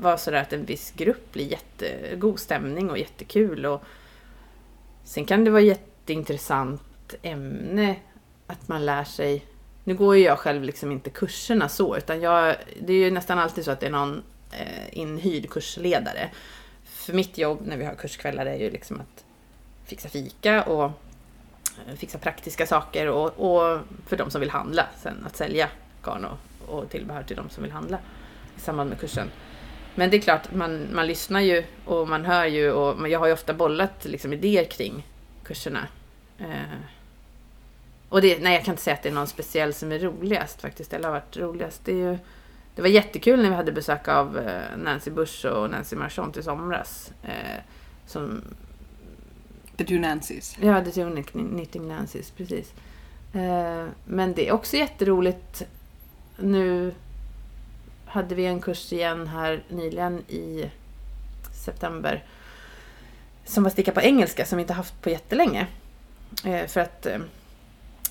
[0.00, 3.66] vara sådär att en viss grupp blir jättegod stämning och jättekul.
[3.66, 3.82] Och
[5.04, 7.96] sen kan det vara jätteintressant ämne
[8.46, 9.46] att man lär sig...
[9.84, 13.38] Nu går ju jag själv liksom inte kurserna så, utan jag, det är ju nästan
[13.38, 16.30] alltid så att det är någon eh, inhyrd kursledare.
[16.84, 19.24] För mitt jobb när vi har kurskvällar är ju liksom att
[19.84, 25.26] fixa fika och eh, fixa praktiska saker och, och för de som vill handla sen
[25.26, 25.68] att sälja
[26.02, 27.98] garn och och tillbehör till de som vill handla
[28.56, 29.30] i samband med kursen.
[29.94, 33.26] Men det är klart, man, man lyssnar ju och man hör ju och jag har
[33.26, 35.06] ju ofta bollat liksom idéer kring
[35.44, 35.86] kurserna.
[36.38, 36.78] Eh,
[38.08, 40.60] och det, nej, jag kan inte säga att det är någon speciell som är roligast
[40.60, 41.84] faktiskt, eller har varit roligast.
[41.84, 42.18] Det, är ju,
[42.74, 46.42] det var jättekul när vi hade besök av eh, Nancy Bush och Nancy Marchant i
[46.42, 47.12] somras.
[47.22, 47.60] Eh,
[48.06, 48.42] som,
[49.76, 50.56] The two Nancys.
[50.60, 52.72] ja, The Two Knitting Nancys, precis.
[53.34, 55.66] Eh, men det är också jätteroligt
[56.36, 56.94] nu
[58.06, 60.70] hade vi en kurs igen här nyligen i
[61.64, 62.24] september
[63.44, 65.66] som var sticka på engelska som vi inte haft på jättelänge.
[66.44, 67.06] Eh, för att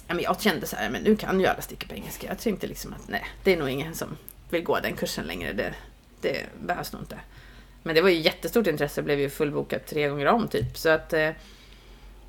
[0.07, 2.27] jag kände så här, men nu kan ju alla sticka på engelska.
[2.27, 4.17] Jag tänkte liksom att nej, det är nog ingen som
[4.49, 5.53] vill gå den kursen längre.
[5.53, 5.73] Det,
[6.21, 7.19] det behövs nog inte.
[7.83, 10.77] Men det var ju jättestort intresse, blev ju fullbokat tre gånger om typ.
[10.77, 11.29] Så att eh,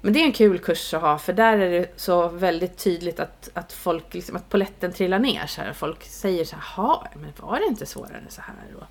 [0.01, 3.21] men det är en kul kurs att ha för där är det så väldigt tydligt
[3.21, 5.73] att, att folk, liksom, att poletten trillar ner så här.
[5.73, 8.77] Folk säger så här, men var det inte svårare så här?
[8.77, 8.87] Och,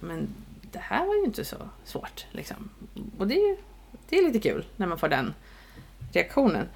[0.00, 0.28] men
[0.72, 2.70] det här var ju inte så svårt liksom.
[3.18, 3.56] Och det är,
[4.08, 5.34] det är lite kul när man får den
[6.12, 6.68] reaktionen.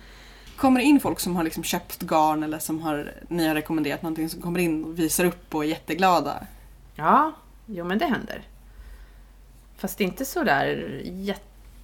[0.56, 4.02] Kommer det in folk som har liksom köpt garn eller som har, ni har rekommenderat
[4.02, 6.46] någonting som kommer in och visar upp och är jätteglada?
[6.94, 7.32] Ja,
[7.66, 8.42] jo men det händer.
[9.76, 11.02] Fast inte så där sådär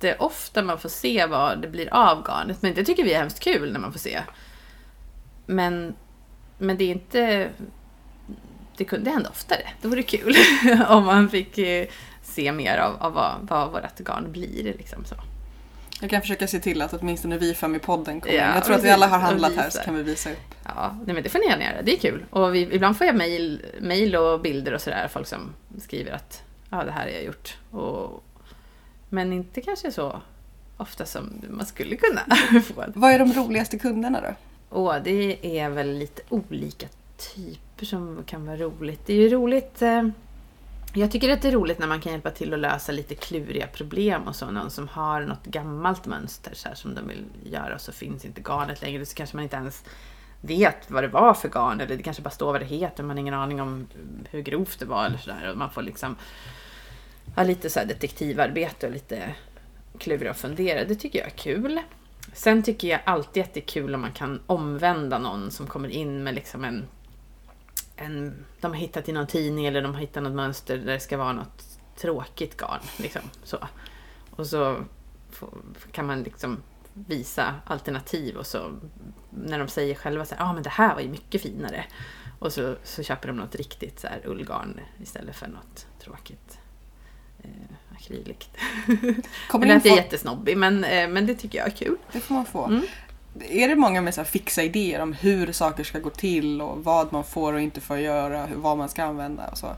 [0.01, 2.63] jätteofta man får se vad det blir av garnet.
[2.63, 4.21] Men det tycker vi är hemskt kul när man får se.
[5.47, 5.95] Men,
[6.59, 7.51] men det är inte...
[8.77, 9.63] Det kunde hända oftare.
[9.83, 10.35] Det vore kul
[10.89, 11.87] om man fick eh,
[12.23, 14.65] se mer av, av vad, vad vårt garn blir.
[14.65, 15.15] Liksom så.
[16.01, 18.35] Jag kan försöka se till att åtminstone vi fem i podden kommer.
[18.35, 20.55] Ja, jag tror att vi alla har handlat här så kan vi visa upp.
[20.65, 21.83] Ja, nej, men det får ni gärna göra.
[21.83, 22.25] Det är kul.
[22.31, 25.09] Och vi, ibland får jag mail, mail och bilder och sådär.
[25.09, 27.57] Folk som skriver att ja, det här har jag gjort.
[27.71, 28.25] Och,
[29.09, 30.23] men inte kanske så
[30.77, 32.21] ofta som man skulle kunna
[32.63, 32.85] få.
[32.95, 34.35] Vad är de roligaste kunderna då?
[34.71, 36.87] Åh, det är väl lite olika
[37.17, 39.01] typer som kan vara roligt.
[39.07, 40.09] Det är ju roligt eh,
[40.94, 43.66] jag tycker att det är roligt när man kan hjälpa till att lösa lite kluriga
[43.66, 44.50] problem och så.
[44.50, 48.24] Någon som har något gammalt mönster så här, som de vill göra och så finns
[48.24, 49.07] inte garnet längre.
[49.07, 49.85] Så kanske man inte ens
[50.40, 53.03] vet vad det var för garn eller det kanske bara står vad det heter.
[53.03, 53.87] Man har ingen aning om
[54.31, 55.55] hur grovt det var eller sådär.
[55.57, 56.16] Man får liksom
[57.37, 59.35] ha lite så detektivarbete och lite
[59.98, 60.85] klura och fundera.
[60.85, 61.81] Det tycker jag är kul.
[62.33, 65.88] Sen tycker jag alltid att det är kul om man kan omvända någon som kommer
[65.88, 66.85] in med liksom en,
[68.01, 68.45] en...
[68.61, 71.17] De har hittat i någon tidning eller de har hittat något mönster där det ska
[71.17, 71.65] vara något
[71.97, 72.81] tråkigt garn.
[72.97, 73.59] Liksom, så.
[74.31, 74.85] Och så
[75.93, 76.63] kan man liksom
[76.95, 78.73] visa alternativ och så
[79.31, 81.85] när de säger själva så ja ah, men det här var ju mycket finare.
[82.39, 86.59] Och så, så köper de något riktigt så här ullgarn istället för något tråkigt
[87.43, 87.51] eh,
[87.97, 88.57] akryligt.
[89.49, 91.97] Kommer det är jättesnobbig men, eh, men det tycker jag är kul.
[92.13, 92.67] Det får man få.
[92.67, 92.83] Mm.
[93.38, 97.12] Är det många med så fixa idéer om hur saker ska gå till och vad
[97.12, 99.77] man får och inte får göra, vad man ska använda och så?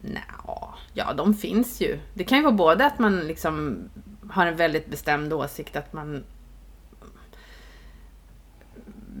[0.00, 1.98] Nja, ja, de finns ju.
[2.14, 3.78] Det kan ju vara både att man liksom
[4.30, 6.24] har en väldigt bestämd åsikt, att man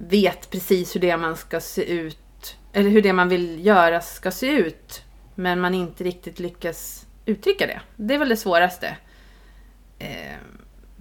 [0.08, 4.30] vet precis hur det man ska se ut, eller hur det man vill göra ska
[4.30, 7.80] se ut men man inte riktigt lyckas uttrycka det.
[7.96, 8.96] Det är väl det svåraste.
[9.98, 10.36] Eh,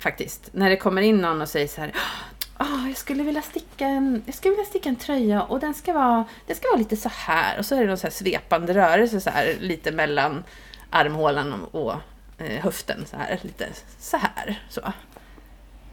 [0.01, 0.49] faktiskt.
[0.51, 1.93] När det kommer in någon och säger så här
[2.61, 5.93] oh, jag skulle vilja sticka en, jag skulle vilja sticka en tröja och den ska
[5.93, 9.21] vara, den ska vara lite så här och så är det någon så svepande rörelse
[9.21, 10.43] så här lite mellan
[10.89, 11.93] armhålan och,
[12.37, 13.67] eh, höften så här, lite
[13.99, 14.81] så här så.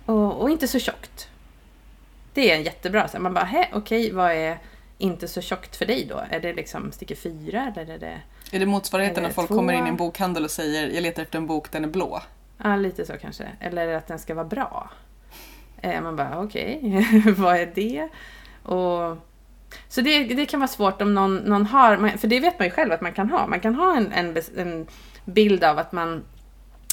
[0.07, 1.29] Och, och inte så tjockt.
[2.35, 4.59] Det är en jättebra, så här, man bara, okej, okay, vad är
[4.99, 6.23] inte så tjockt för dig då?
[6.31, 8.21] Är det liksom stycke fyra eller är det
[8.53, 9.55] Är det motsvarigheten när folk två?
[9.55, 12.23] kommer in i en bokhandel och säger jag letar efter en bok, den är blå?
[12.63, 13.49] Ja, lite så kanske.
[13.61, 14.91] Eller att den ska vara bra.
[15.83, 17.33] Eh, man bara okej, okay.
[17.37, 18.09] vad är det?
[18.63, 19.17] Och,
[19.89, 22.73] så det, det kan vara svårt om någon, någon har, för det vet man ju
[22.73, 23.47] själv att man kan ha.
[23.47, 24.87] Man kan ha en, en, en
[25.25, 26.25] bild av att man,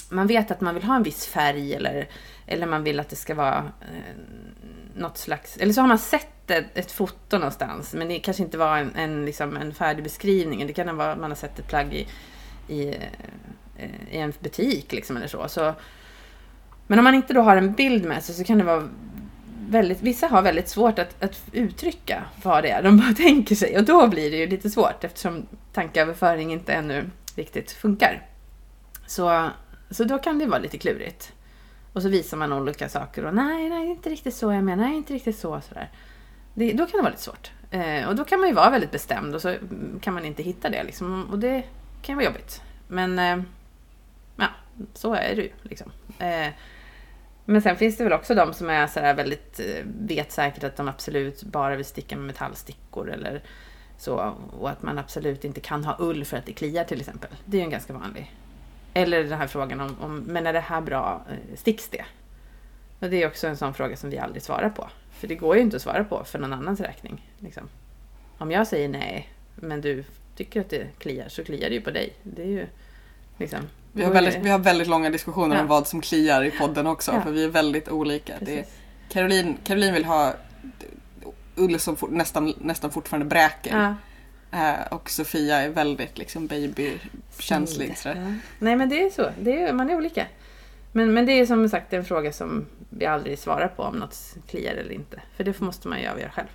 [0.10, 2.08] man vet att man vill ha en viss färg eller,
[2.48, 4.16] eller man vill att det ska vara eh,
[4.96, 8.58] något slags, eller så har man sett ett, ett foto någonstans, men det kanske inte
[8.58, 10.68] var en, en, liksom en färdig beskrivning.
[10.68, 12.08] Det kan vara att man har sett ett plagg i,
[12.68, 12.96] i, eh,
[13.78, 15.48] Eh, i en butik liksom eller så.
[15.48, 15.74] så.
[16.88, 18.90] Men om man inte då har en bild med sig så kan det vara
[19.70, 23.78] väldigt, vissa har väldigt svårt att, att uttrycka vad det är de bara tänker sig
[23.78, 28.28] och då blir det ju lite svårt eftersom tankeöverföring inte ännu riktigt funkar.
[29.08, 29.50] Så,
[29.90, 31.34] så då kan det vara lite klurigt.
[31.94, 34.98] Och så visar man olika saker och nej, nej, inte riktigt så jag menar, nej,
[34.98, 35.62] inte riktigt så.
[35.62, 35.90] Sådär.
[36.54, 37.52] Det, då kan det vara lite svårt.
[37.72, 39.56] Eh, och då kan man ju vara väldigt bestämd och så
[40.02, 41.26] kan man inte hitta det liksom.
[41.32, 41.64] Och det
[42.02, 42.62] kan vara jobbigt.
[42.88, 43.46] Men eh,
[44.94, 45.92] så är det ju liksom.
[46.20, 46.50] Eh,
[47.46, 50.76] men sen finns det väl också de som är så väldigt, eh, vet säkert att
[50.76, 53.44] de absolut bara vill sticka med metallstickor eller
[53.98, 54.36] så.
[54.60, 57.30] Och att man absolut inte kan ha ull för att det kliar till exempel.
[57.46, 58.34] Det är ju en ganska vanlig.
[58.94, 62.06] Eller den här frågan om, om men är det här bra, eh, sticks det?
[63.00, 64.90] Och det är också en sån fråga som vi aldrig svarar på.
[65.12, 67.32] För det går ju inte att svara på för någon annans räkning.
[67.40, 67.70] Liksom.
[68.38, 70.04] Om jag säger nej, men du
[70.36, 72.14] tycker att det kliar, så kliar det ju på dig.
[72.24, 72.68] Det är ju
[73.38, 73.60] liksom,
[73.96, 75.62] vi har, väldigt, vi har väldigt långa diskussioner Ja.
[75.62, 77.22] om vad som kliar i podden också, Ja.
[77.22, 78.34] för vi är väldigt olika.
[78.40, 78.74] Det, Precis.
[79.10, 80.34] Caroline, Caroline vill ha
[81.56, 83.78] ull som for, nästan, nästan fortfarande bräker.
[83.78, 83.96] Ja.
[84.60, 87.96] Eh, och Sofia är väldigt liksom babykänslig.
[88.60, 90.26] Nej men det är så, det är, man är olika.
[90.92, 94.36] Men, men det är som sagt en fråga som vi aldrig svarar på om något
[94.48, 95.22] kliar eller inte.
[95.38, 96.48] För det måste man ju avgöra själv.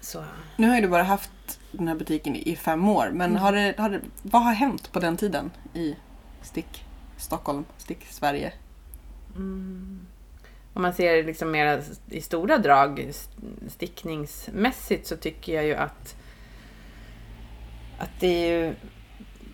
[0.00, 0.24] Så.
[0.56, 1.30] Nu har ju du bara haft
[1.78, 3.42] den här butiken i fem år, men Mm.
[3.42, 5.96] har det, har det, vad har hänt på den tiden i
[6.42, 6.84] Stick
[7.16, 8.52] Stockholm, Stick Sverige?
[9.36, 10.00] Mm.
[10.74, 16.16] Om man ser liksom mer i stora drag st- stickningsmässigt så tycker jag ju att,
[17.98, 18.74] att det är ju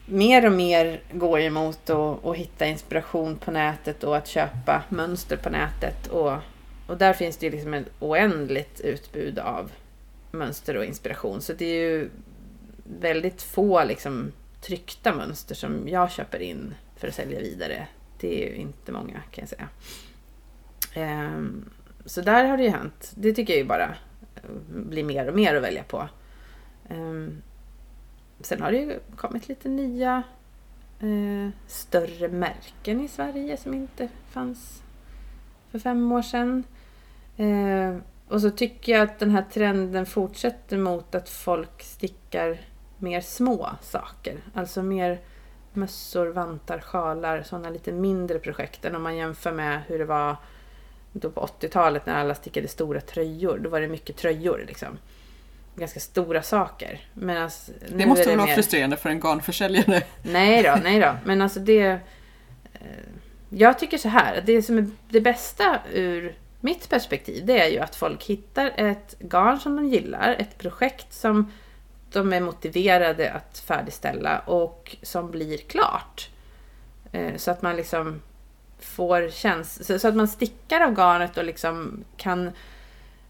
[0.07, 5.37] mer och mer går emot att, att hitta inspiration på nätet och att köpa mönster
[5.37, 6.07] på nätet.
[6.07, 6.33] Och,
[6.87, 9.71] och där finns det ju liksom ett oändligt utbud av
[10.33, 11.40] mönster och inspiration.
[11.40, 12.11] Så det är ju
[13.01, 17.87] väldigt få liksom tryckta mönster som jag köper in för att sälja vidare.
[18.21, 19.68] Det är ju inte många kan jag säga.
[20.97, 21.71] Um,
[22.05, 23.12] så där har det ju hänt.
[23.14, 23.95] Det tycker jag ju bara
[24.37, 26.09] eh, blir mer och mer att välja på.
[26.90, 27.42] Um,
[28.40, 30.23] sen har det ju kommit lite nya
[31.03, 34.83] uh, större märken i Sverige som inte fanns
[35.71, 36.64] för fem år sedan.
[37.40, 37.99] Uh,
[38.33, 42.59] och så tycker jag att den här trenden fortsätter mot att folk stickar
[42.99, 44.37] mer små saker.
[44.55, 45.21] Alltså mer
[45.73, 50.37] mössor, vantar, sjalar, sådana lite mindre projekt än om man jämför med hur det var
[51.12, 53.59] då på 80-talet när alla stickade stora tröjor.
[53.59, 54.99] Då var det mycket tröjor liksom.
[55.77, 57.01] Ganska stora saker.
[57.14, 57.51] Medan
[57.90, 60.03] nu Det måste väl vara mer- frustrerande för en garnförsäljare?
[60.23, 61.16] Nej då, nej då.
[61.25, 61.83] Men alltså det...
[62.75, 62.81] eh,
[63.49, 67.79] Jag tycker så här, det som är det bästa ur mitt perspektiv, det är ju
[67.79, 71.51] att folk hittar ett garn som de gillar, ett projekt som
[72.12, 76.31] de är motiverade att färdigställa och som blir klart.
[77.12, 78.22] Eh, så att man liksom
[78.81, 82.51] får känsla, så- att man stickar av garnet och liksom kan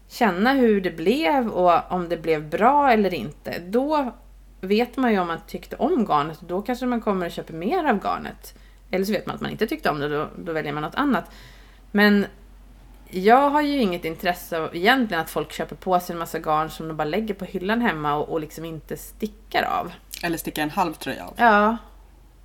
[0.07, 3.59] känna hur det blev och om det blev bra eller inte.
[3.59, 4.13] Då
[4.61, 7.53] vet man ju om man tyckte om garnet och då kanske man kommer och köper
[7.53, 8.55] mer av garnet.
[8.91, 10.95] Eller så vet man att man inte tyckte om det då, då väljer man något
[10.95, 11.25] annat.
[11.91, 12.25] Men
[13.13, 16.69] jag har ju inget intresse av egentligen att folk köper på sig en massa garn
[16.69, 19.91] som de bara lägger på hyllan hemma och, och liksom inte stickar av.
[20.23, 21.33] Eller sticka en halv tröja av?
[21.37, 21.77] Ja.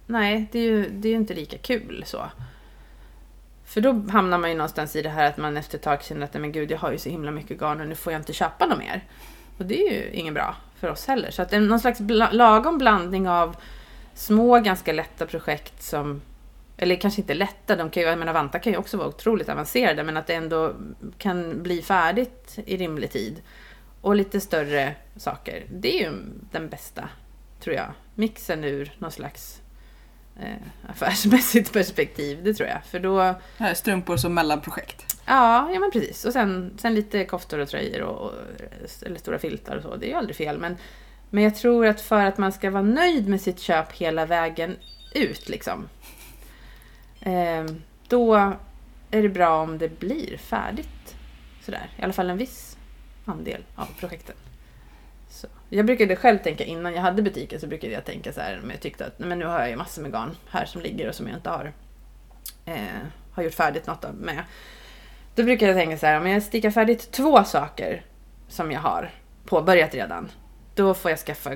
[0.07, 2.25] Nej, det är ju, det är ju inte lika kul så.
[3.65, 6.25] För då hamnar man ju någonstans i det här att man efter ett tag känner
[6.25, 8.21] att "Nej, men gud, jag har ju så himla mycket garn och nu får jag
[8.21, 9.05] inte köpa något mer.
[9.59, 11.31] Och det är ju inget bra för oss heller.
[11.31, 13.57] Så att en, någon slags bla, lagom blandning av
[14.15, 16.21] små, ganska lätta projekt som
[16.79, 19.49] eller kanske inte lätta, de kan ju, jag menar vantar kan ju också vara otroligt
[19.49, 20.75] avancerade, men att det ändå
[21.19, 23.43] kan bli färdigt i rimlig tid.
[24.01, 25.65] Och lite större saker.
[25.73, 26.13] Det är ju
[26.51, 27.09] den bästa,
[27.61, 29.61] tror jag, mixen ur någon slags
[30.41, 32.45] eh, affärsmässigt perspektiv.
[32.45, 32.85] Det tror jag.
[32.85, 33.21] För då,
[33.57, 35.23] Här är strumpor som mellanprojekt.
[35.27, 36.25] ja, ja men precis.
[36.25, 38.33] Och sen, sen lite koftor och tröjor och, och
[39.07, 39.97] eller stora filtar och så.
[39.97, 40.59] Det är ju aldrig fel.
[40.59, 40.77] Men,
[41.31, 44.77] men jag tror att för att man ska vara nöjd med sitt köp hela vägen
[45.15, 45.89] ut liksom.
[47.29, 47.65] Eh,
[48.09, 48.35] då
[49.11, 51.17] är det bra om det blir färdigt.
[51.63, 51.91] Sådär.
[51.97, 52.79] I alla fall en viss
[53.25, 54.37] andel av projekten.
[55.29, 55.47] Så.
[55.69, 58.71] Jag brukade själv tänka innan jag hade butiken så brukade jag tänka så här, men
[58.71, 61.09] jag tyckte att nej, men nu har jag ju massor med garn här som ligger
[61.09, 61.73] och som jag inte har,
[62.65, 62.75] eh,
[63.33, 64.45] har gjort färdigt något av med.
[65.35, 68.05] Då brukar jag tänka så här, om jag stickar färdigt två saker
[68.49, 69.11] som jag har
[69.45, 70.31] påbörjat redan,
[70.75, 71.55] då får jag skaffa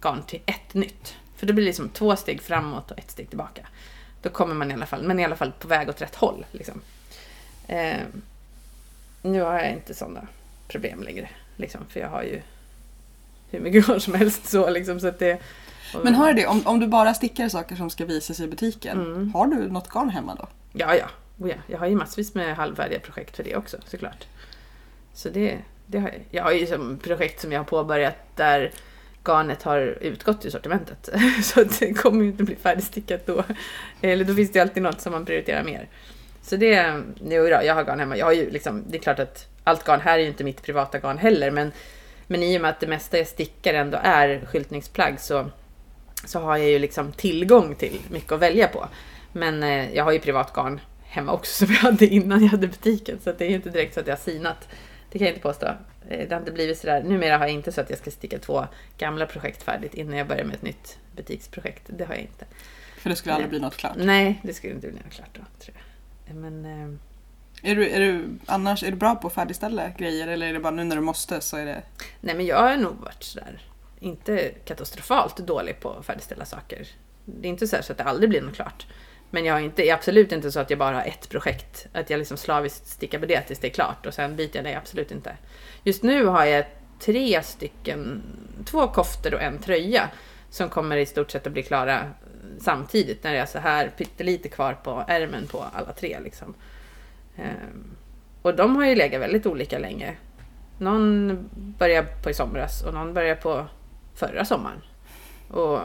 [0.00, 1.16] garn till ett nytt.
[1.36, 3.66] För då blir det liksom två steg framåt och ett steg tillbaka.
[4.24, 6.46] Då kommer man i alla fall, men i alla fall på väg åt rätt håll.
[6.50, 6.80] Liksom.
[7.68, 7.96] Eh,
[9.22, 10.26] nu har jag inte sådana
[10.68, 11.28] problem längre.
[11.56, 12.40] Liksom, för jag har ju
[13.50, 14.46] hur mycket garn som helst.
[14.46, 15.38] Så, liksom, så att det,
[16.02, 19.00] Men har du det, om, om du bara stickar saker som ska visas i butiken,
[19.00, 19.34] Mm.
[19.34, 20.48] har du något garn hemma då?
[20.72, 21.06] Ja, ja.
[21.38, 21.56] Oh, ja.
[21.66, 24.26] Jag har ju massvis med halvfärdiga projekt för det också såklart.
[25.14, 26.20] Så det, det har jag.
[26.30, 28.72] Jag har ju som projekt som jag har påbörjat där
[29.24, 31.08] garnet har utgått ur sortimentet.
[31.42, 33.44] Så det kommer ju inte bli färdigstickat då.
[34.00, 35.88] Eller då finns det alltid något som man prioriterar mer.
[36.42, 38.16] Så det, jo, då, jag har garn hemma.
[38.16, 40.62] Jag har ju liksom, det är klart att allt garn här är ju inte mitt
[40.62, 41.72] privata garn heller, men,
[42.26, 45.50] men i och med att det mesta jag stickar ändå är skyltningsplagg så,
[46.24, 48.88] så har jag ju liksom tillgång till mycket att välja på.
[49.32, 52.66] Men eh, jag har ju privat garn hemma också som jag hade innan jag hade
[52.66, 54.68] butiken, så det är ju inte direkt så att jag har sinat.
[55.14, 55.66] Det kan jag inte påstå.
[56.08, 57.02] Eh, Det har inte blivit sådär.
[57.02, 58.66] Numera har jag inte så att jag ska sticka två
[58.98, 61.82] gamla projekt färdigt innan jag börjar med ett nytt butiksprojekt.
[61.86, 62.44] Det har jag inte.
[62.98, 63.96] För det skulle aldrig bli något klart.
[63.96, 65.76] Nej, det skulle inte bli något klart då, tror
[66.26, 66.36] jag.
[66.36, 70.46] Men eh, Är du, är du annars är du bra på att färdigställa grejer eller
[70.46, 71.82] är det bara nu när du måste så är det...
[72.20, 73.62] Nej men jag har nog varit sådär,
[74.00, 76.86] inte katastrofalt dålig på att färdigställa saker.
[77.24, 78.86] Det är inte så, så att det aldrig blir något klart.
[79.34, 81.86] Men jag är, inte, är absolut inte så att jag bara har ett projekt.
[81.92, 84.64] Att jag liksom slaviskt stickar på det tills det är klart och sen byter jag
[84.64, 85.36] det, absolut inte.
[85.82, 86.64] Just nu har jag
[87.00, 88.22] tre stycken,
[88.64, 90.10] två koftor och en tröja
[90.50, 92.10] som kommer i stort sett att bli klara
[92.60, 96.18] samtidigt när det är så här pyttelite kvar på ärmen på alla tre.
[96.24, 96.54] Liksom.
[97.36, 97.96] Ehm,
[98.42, 100.16] och de har ju legat väldigt olika länge.
[100.78, 103.66] Någon började på i somras och någon började på
[104.14, 104.82] förra sommaren.
[105.50, 105.80] Och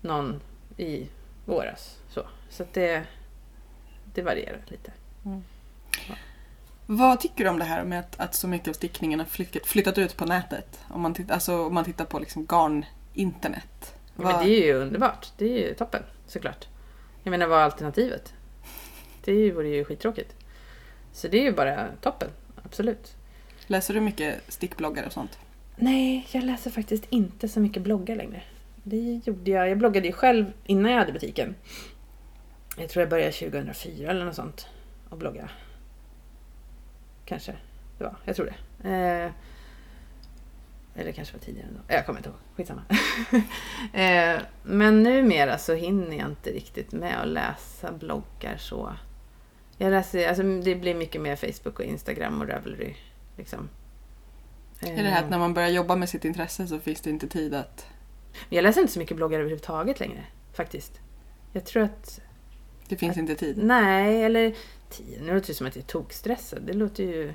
[0.00, 0.40] någon
[0.76, 1.08] i
[1.44, 2.01] våras.
[2.52, 3.04] Så, att det,
[4.14, 4.92] det varierar lite.
[6.86, 9.66] Vad tycker du om det här med att, att så mycket av stickningen har flyttat,
[9.66, 10.80] flyttat ut på nätet?
[10.88, 13.94] Om man, titt, alltså, om man tittar på liksom garn-internet.
[14.16, 15.32] Men Vad- det är ju underbart.
[15.38, 16.68] Det är ju toppen såklart.
[17.22, 18.34] Jag menar vad är alternativet?
[19.24, 20.34] Det vore ju skittråkigt.
[21.12, 22.28] Så det är ju bara toppen.
[22.62, 23.14] Absolut.
[23.66, 25.38] Läser du mycket stickbloggar och sånt?
[25.76, 28.42] Nej, jag läser faktiskt inte så mycket bloggar längre.
[28.82, 29.68] Det gjorde jag.
[29.68, 31.54] Jag bloggade ju själv innan jag hade butiken.
[32.76, 34.66] Jag tror jag började 2004 eller något sånt.
[35.08, 35.48] Och blogga.
[37.24, 37.56] Kanske
[37.98, 38.16] det var.
[38.24, 38.88] Jag tror det.
[38.88, 39.32] Eh,
[40.94, 41.80] eller kanske var tidigare ändå.
[41.88, 42.38] Jag kommer inte ihåg.
[42.56, 42.82] Skitsamma.
[43.92, 48.92] eh, men numera så hinner jag inte riktigt med att läsa bloggar så.
[49.78, 52.94] Jag läser, alltså det blir mycket mer Facebook och Instagram och Ravelry.
[53.36, 53.68] Liksom.
[54.80, 57.10] Är det här Eh, att när man börjar jobba med sitt intresse så finns det
[57.10, 57.86] inte tid att...
[58.48, 61.00] men jag läser inte så mycket bloggar överhuvudtaget längre, faktiskt.
[61.52, 62.20] Jag tror att...
[62.92, 63.58] Det finns inte tid.
[63.58, 64.54] Nej, eller...
[64.90, 66.62] tio- Nu låter det som att jag är tokstressad.
[66.62, 67.34] Det låter ju...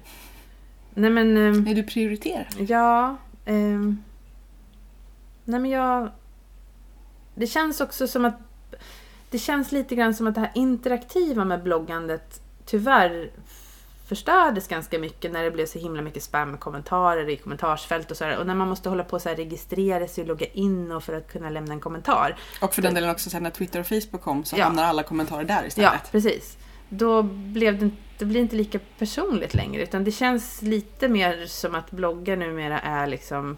[0.93, 1.38] Nej men...
[1.38, 2.48] ehm, Nej, du prioriterar.
[2.67, 3.17] Ja...
[3.46, 4.04] ehm,
[5.43, 6.10] nej men jag...
[7.36, 8.39] Det känns också som att...
[9.30, 13.32] Det känns lite grann som att det här interaktiva med bloggandet tyvärr
[14.08, 18.17] förstördes ganska mycket när det blev så himla mycket spam med kommentarer i kommentarsfält och
[18.17, 18.38] sådär.
[18.38, 21.13] Och när man måste hålla på och så registrera sig och logga in och för
[21.13, 22.38] att kunna lämna en kommentar.
[22.62, 24.63] Och för den delen också sen när Twitter och Facebook kom så Ja.
[24.63, 26.12] hamnar alla kommentarer där Ja, istället.
[26.12, 26.58] precis.
[26.89, 31.46] Då blev det, inte- det blir inte lika personligt längre utan det känns lite mer
[31.46, 33.58] som att bloggar numera är liksom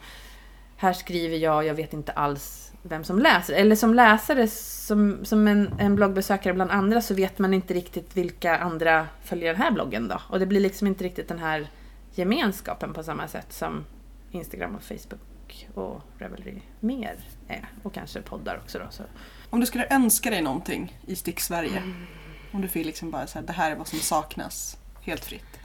[0.77, 3.53] här skriver jag, jag vet inte alls vem som läser.
[3.53, 8.17] Eller som läsare, som, som en, en bloggbesökare bland andra så vet man inte riktigt
[8.17, 10.21] vilka andra följer den här bloggen då.
[10.29, 11.67] Och det blir liksom inte riktigt den här
[12.15, 13.85] gemenskapen på samma sätt som
[14.31, 17.15] Instagram och Facebook och Ravelry mer
[17.47, 17.69] är.
[17.83, 18.85] Och kanske poddar också då.
[18.89, 19.03] Så.
[19.49, 21.77] Om du skulle önska dig någonting i Stick Sverige.
[21.77, 22.05] Mm.
[22.51, 24.77] Om du fick liksom bara säga det här är vad som saknas.
[25.01, 25.59] Helt fritt.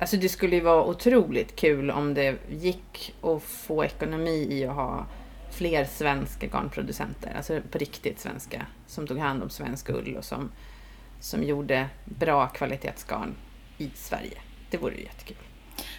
[0.00, 4.74] Alltså det skulle ju vara otroligt kul om det gick att få ekonomi i att
[4.74, 5.06] ha
[5.54, 10.50] fler svenska garnproducenter, alltså på riktigt svenska, som tog hand om svensk ull och som,
[11.20, 13.34] som gjorde bra kvalitetsgarn
[13.78, 14.38] i Sverige.
[14.70, 15.36] Det vore ju jättekul.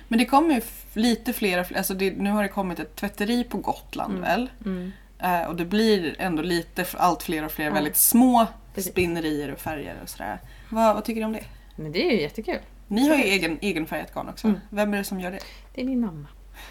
[0.08, 0.62] Men det kommer ju
[0.94, 4.22] lite fler, alltså det, nu har det kommit ett tvätteri på Gotland Mm.
[4.22, 4.50] väl?
[4.65, 4.91] Mm.
[5.20, 7.74] Eh, och det blir ändå lite, allt fler och fler Ja.
[7.74, 8.91] väldigt små Precis.
[8.91, 10.39] spinnerier och färger och sådär.
[10.70, 11.46] Vad, vad tycker du om det?
[11.76, 12.60] Men det är ju jättekul.
[12.88, 14.48] Ni har ju egen, egenfärgat garn också.
[14.48, 14.60] Mm.
[14.69, 15.40] Vem är det som gör det?
[15.73, 16.27] Det är min mamma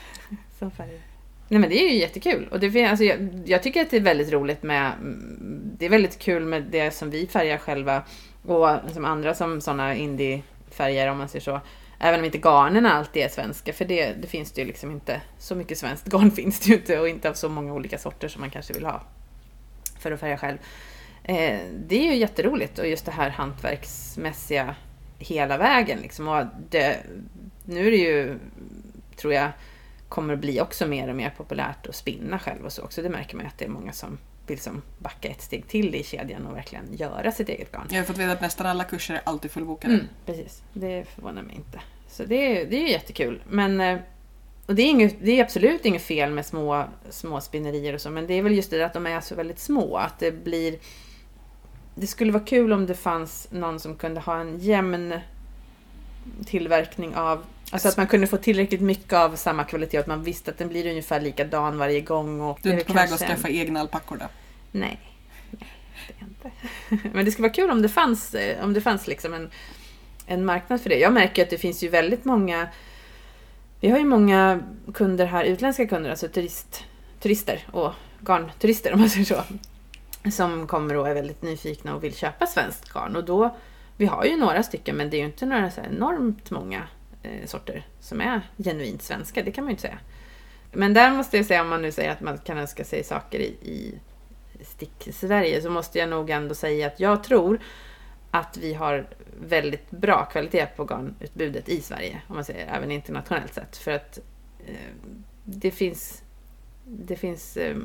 [0.59, 1.01] som färgar.
[1.49, 2.49] Nej men det är ju jättekul.
[2.51, 4.93] Och det, alltså, jag, jag tycker att det är väldigt roligt med...
[4.93, 8.03] Mm, det är väldigt kul med det som vi färgar själva.
[8.47, 11.61] Och som andra som sådana indiefärger om man säger så.
[11.99, 13.73] Även om inte garnen alltid är svenska.
[13.73, 15.21] För det, det finns det ju liksom inte.
[15.39, 17.01] Så mycket svenskt garn finns det ju inte.
[17.01, 19.03] Och inte av så många olika sorter som man kanske vill ha.
[19.99, 20.59] För att färga själv.
[21.25, 22.79] Eh, det är ju jätteroligt.
[22.79, 24.75] Och just det här hantverksmässiga
[25.19, 25.99] hela vägen.
[26.03, 26.29] Liksom.
[26.29, 26.97] Och det,
[27.65, 28.39] nu är det ju,
[29.17, 29.51] tror jag,
[30.15, 33.03] kommer att bli också mer och mer populärt att spinna själv och så också.
[33.03, 35.95] Det märker man ju att det är många som vill som backa ett steg till
[35.95, 37.87] i kedjan och verkligen göra sitt eget garn.
[37.91, 39.95] Jag har fått veta att nästan alla kurser är alltid fullbokade.
[39.95, 41.81] Mm, precis, det förvånar mig inte.
[42.09, 43.43] Så det, är- det är ju jättekul.
[43.49, 43.99] Men, eh,
[44.67, 48.11] och det är, inget, det är absolut inget fel med små, små spinnerier och så,
[48.11, 49.97] men det är väl just det att de är så väldigt små.
[49.97, 50.79] Att det blir...
[51.95, 55.15] Det skulle vara kul om det fanns någon som kunde ha en jämn
[56.47, 57.45] tillverkning av...
[57.71, 60.59] Alltså att man kunde få tillräckligt mycket av samma kvalitet och att man visste att
[60.59, 62.41] den blir ungefär likadan varje gång.
[62.41, 64.27] Och Du är inte på väg att kanske en- skaffa egna alpackor då?
[64.73, 65.01] Nej,
[65.51, 65.69] nej,
[66.09, 66.51] det är inte.
[67.17, 69.51] Men det skulle vara kul om det fanns, eh, om det fanns liksom en,
[70.27, 70.99] en marknad för det.
[70.99, 72.69] Jag märker att det finns ju väldigt många
[73.81, 74.61] vi har ju många
[74.95, 76.85] kunder här, utländska kunder, alltså turist,
[77.21, 79.43] turister och garnturister om man säger så.
[80.31, 83.17] Som kommer och är väldigt nyfikna och vill köpa svenskt garn.
[83.17, 83.57] Och då,
[83.97, 86.83] vi har ju några stycken men det är ju inte några så enormt många
[87.25, 89.99] Eh, sorter som är genuint svenska, det kan man ju inte säga.
[90.73, 93.39] Men där måste jag säga, om man nu säger att man kan önska sig saker
[93.39, 93.95] i, i
[94.61, 97.61] stick-Sverige, så måste jag nog ändå säga att jag tror
[98.31, 99.07] att vi har
[99.41, 103.77] väldigt bra kvalitet på garnutbudet i Sverige, om man säger även internationellt sett.
[103.77, 104.19] För att
[104.67, 104.75] eh,
[105.45, 106.23] det finns,
[106.85, 107.77] det finns eh,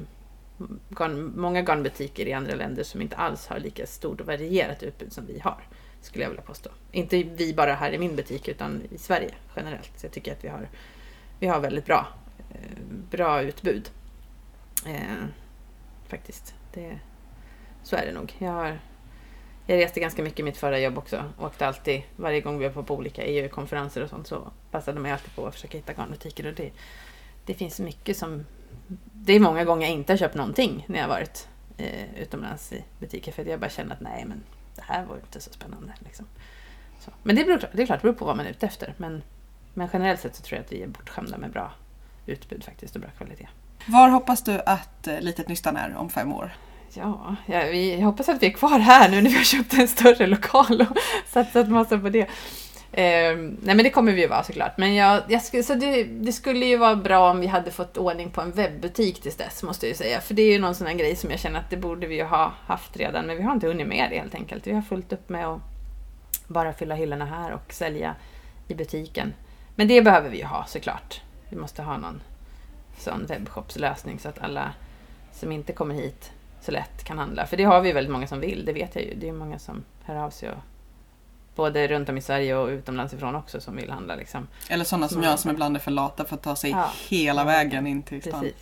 [0.90, 5.14] garn, många garnbutiker i andra länder som inte alls har lika stort och varierat utbud
[5.14, 5.62] som vi har,
[6.02, 6.70] skulle jag vilja påstå.
[6.92, 9.92] Inte vi bara här i min butik, utan i Sverige generellt.
[9.96, 10.70] Så jag tycker att vi har,
[11.40, 12.08] vi har väldigt bra,
[12.52, 13.90] eh, bra utbud.
[14.86, 15.26] Eh,
[16.08, 16.56] faktiskt.
[16.74, 17.00] Det,
[17.84, 18.34] så är det nog.
[18.38, 18.80] Jag, har,
[19.66, 21.24] jag reste ganska mycket i mitt förra jobb också.
[21.40, 25.36] Åkte alltid, varje gång vi var på olika EU-konferenser och sånt så passade mig alltid
[25.36, 26.48] på att försöka hitta garnbutiker.
[26.48, 26.72] Och det,
[27.46, 28.46] det finns mycket som...
[29.14, 31.48] Det är många gånger jag inte har köpt någonting när jag har varit
[31.78, 34.44] eh, utomlands i butiker för att jag bara känner att nej men
[34.80, 35.94] det här var inte så spännande.
[36.00, 36.26] Liksom.
[37.00, 37.12] Så.
[37.24, 38.94] Men det, beror, det är klart, det beror på vad man är ute efter.
[38.98, 39.24] Men,
[39.74, 41.72] men generellt sett så tror jag att vi är bortskämda med bra
[42.26, 43.48] utbud faktiskt och bra kvalitet.
[43.86, 46.52] Var hoppas du att eh, Litet Nystan är om fem år?
[46.94, 49.74] Ja, ja vi, jag hoppas att vi är kvar här nu när vi har köpt
[49.74, 52.28] en större lokal och satsat massa på det.
[52.92, 54.78] Eh, nej men det kommer vi ju vara såklart.
[54.78, 57.98] Men jag, jag skulle, så det, det skulle ju vara bra om vi hade fått
[57.98, 60.22] ordning på en webbutik tills dess måste jag ju säga.
[60.22, 62.16] För det är ju någon sån här grej som jag känner att det borde vi
[62.16, 63.26] ju ha haft redan.
[63.26, 64.68] Men vi har inte hunnit med det helt enkelt.
[64.68, 65.62] Vi har fullt upp med att
[66.48, 68.16] bara fylla hyllorna här och sälja
[68.68, 69.34] i butiken.
[69.76, 71.22] Men det behöver vi ju ha såklart.
[71.50, 72.22] Vi måste ha någon
[72.98, 74.74] sån webbshopslösning så att alla
[75.32, 76.32] som inte kommer hit
[76.62, 77.46] så lätt kan handla.
[77.46, 79.14] För det har vi väldigt många som vill, det vet jag ju.
[79.16, 80.50] Det är många som hör av sig.
[80.50, 80.58] Och,
[81.56, 84.16] både runt om i Sverige och utomlands ifrån också som vill handla.
[84.16, 84.48] Liksom.
[84.70, 86.92] Eller sådana som jag som ibland är för lata för att ta sig Ja.
[87.10, 88.42] hela vägen in till stan.
[88.42, 88.58] Precis.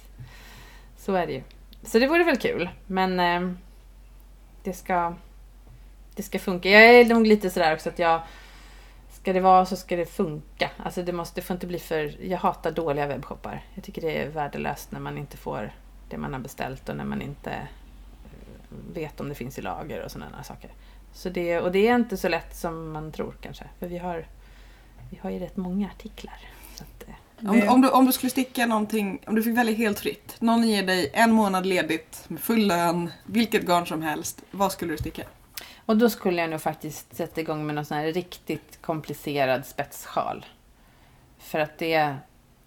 [0.97, 1.43] Så är det ju.
[1.83, 2.69] Så det vore väl kul.
[2.87, 3.53] Men eh,
[4.63, 5.13] det, ska,
[6.15, 6.69] det ska funka.
[6.69, 8.21] Jag är nog lite sådär också att jag
[9.27, 10.69] Ska det vara så ska det funka.
[10.77, 12.25] Alltså det, måste, det får inte bli för...
[12.25, 13.65] Jag hatar dåliga webbshoppar.
[13.73, 15.73] Jag tycker det är värdelöst när man inte får
[16.09, 17.63] det man har beställt och när man inte eh,
[18.93, 20.71] vet om det finns i lager och sådana saker.
[21.13, 23.63] Så det, och det är inte så lätt som man tror kanske.
[23.79, 24.25] För vi har,
[25.09, 26.39] vi har ju rätt många artiklar.
[26.75, 29.75] Så att, eh, Om, om, du, om du skulle sticka någonting, om du fick välja
[29.75, 30.35] helt fritt.
[30.39, 34.41] Någon ger dig en månad ledigt med full lön, vilket garn som helst.
[34.51, 35.23] Vad skulle du sticka?
[35.85, 40.45] Och då skulle jag nog faktiskt sätta igång med någon sån här riktigt komplicerad spetssjal.
[41.37, 42.15] För att det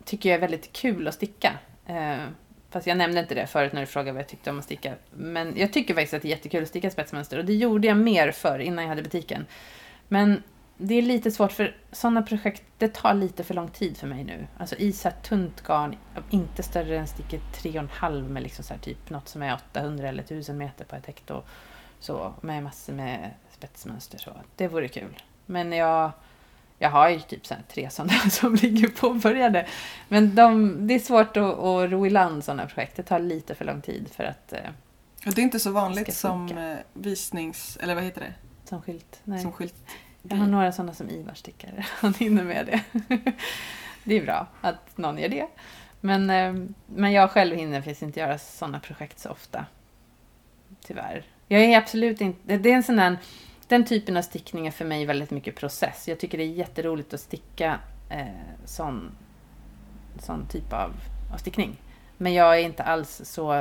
[0.04, 1.58] tycker jag är väldigt kul att sticka.
[1.86, 2.16] Eh,
[2.70, 4.94] fast jag nämnde inte det förut när du frågade vad jag tyckte om att sticka.
[5.10, 7.38] Men jag tycker faktiskt att det är jättekul att sticka spetsmönster.
[7.38, 9.46] Och det gjorde jag mer för innan jag hade butiken.
[10.08, 10.42] Men
[10.82, 14.24] det är lite svårt för sådana projekt, det tar lite för lång tid för mig
[14.24, 14.46] nu.
[14.58, 15.96] Alltså i så här tunt garn,
[16.30, 20.22] inte större än sticket 3,5 med liksom så här typ något som är 800 eller
[20.22, 21.42] 1000 meter på ett hekto.
[22.00, 24.30] Så med massor med spetsmönster så.
[24.56, 25.22] Det vore kul.
[25.46, 26.10] Men jag,
[26.82, 29.66] jag har ju typ så tre sådana som ligger påbörjade.
[30.08, 32.96] Men de, det är svårt att, att ro i land sådana projekt.
[32.96, 34.58] Det tar lite för lång tid för att eh,
[35.26, 37.78] Och det är inte så vanligt som eh, visnings...
[37.80, 38.34] Eller vad heter det?
[38.70, 39.20] som skylt.
[39.24, 39.42] Nej.
[39.42, 39.74] Som skylt.
[40.22, 41.86] Jag har några sådana som Ivar stickar.
[42.00, 43.02] Han hinner med det.
[44.04, 45.46] Det är bra att någon gör det.
[46.00, 49.66] Men, eh, men jag själv hinner faktiskt inte göra sådana projekt så ofta.
[50.80, 51.24] Tyvärr.
[51.48, 52.56] Jag är absolut inte...
[52.56, 53.18] Det är en sån där,
[53.70, 56.08] den typen av stickning är för mig väldigt mycket process.
[56.08, 58.26] Jag tycker det är jätteroligt att sticka eh,
[58.64, 59.10] sån,
[60.18, 60.92] sån typ av,
[61.32, 61.76] av stickning.
[62.16, 63.52] Men jag är inte alls så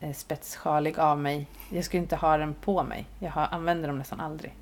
[0.00, 1.46] eh, spetssjalig av mig.
[1.70, 3.06] Jag skulle inte ha den på mig.
[3.18, 4.54] Jag har, använder dem nästan aldrig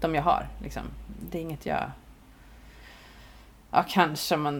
[0.00, 0.48] de jag har.
[0.62, 0.82] Liksom.
[1.30, 1.90] Det är inget jag...
[3.70, 4.56] Ja, kanske man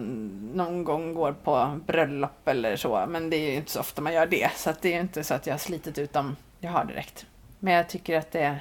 [0.53, 4.13] någon gång går på bröllop eller så, men det är ju inte så ofta man
[4.13, 4.51] gör det.
[4.55, 6.85] Så att det är ju inte så att jag har slitit ut dem jag har
[6.85, 7.25] direkt.
[7.59, 8.59] Men jag tycker att det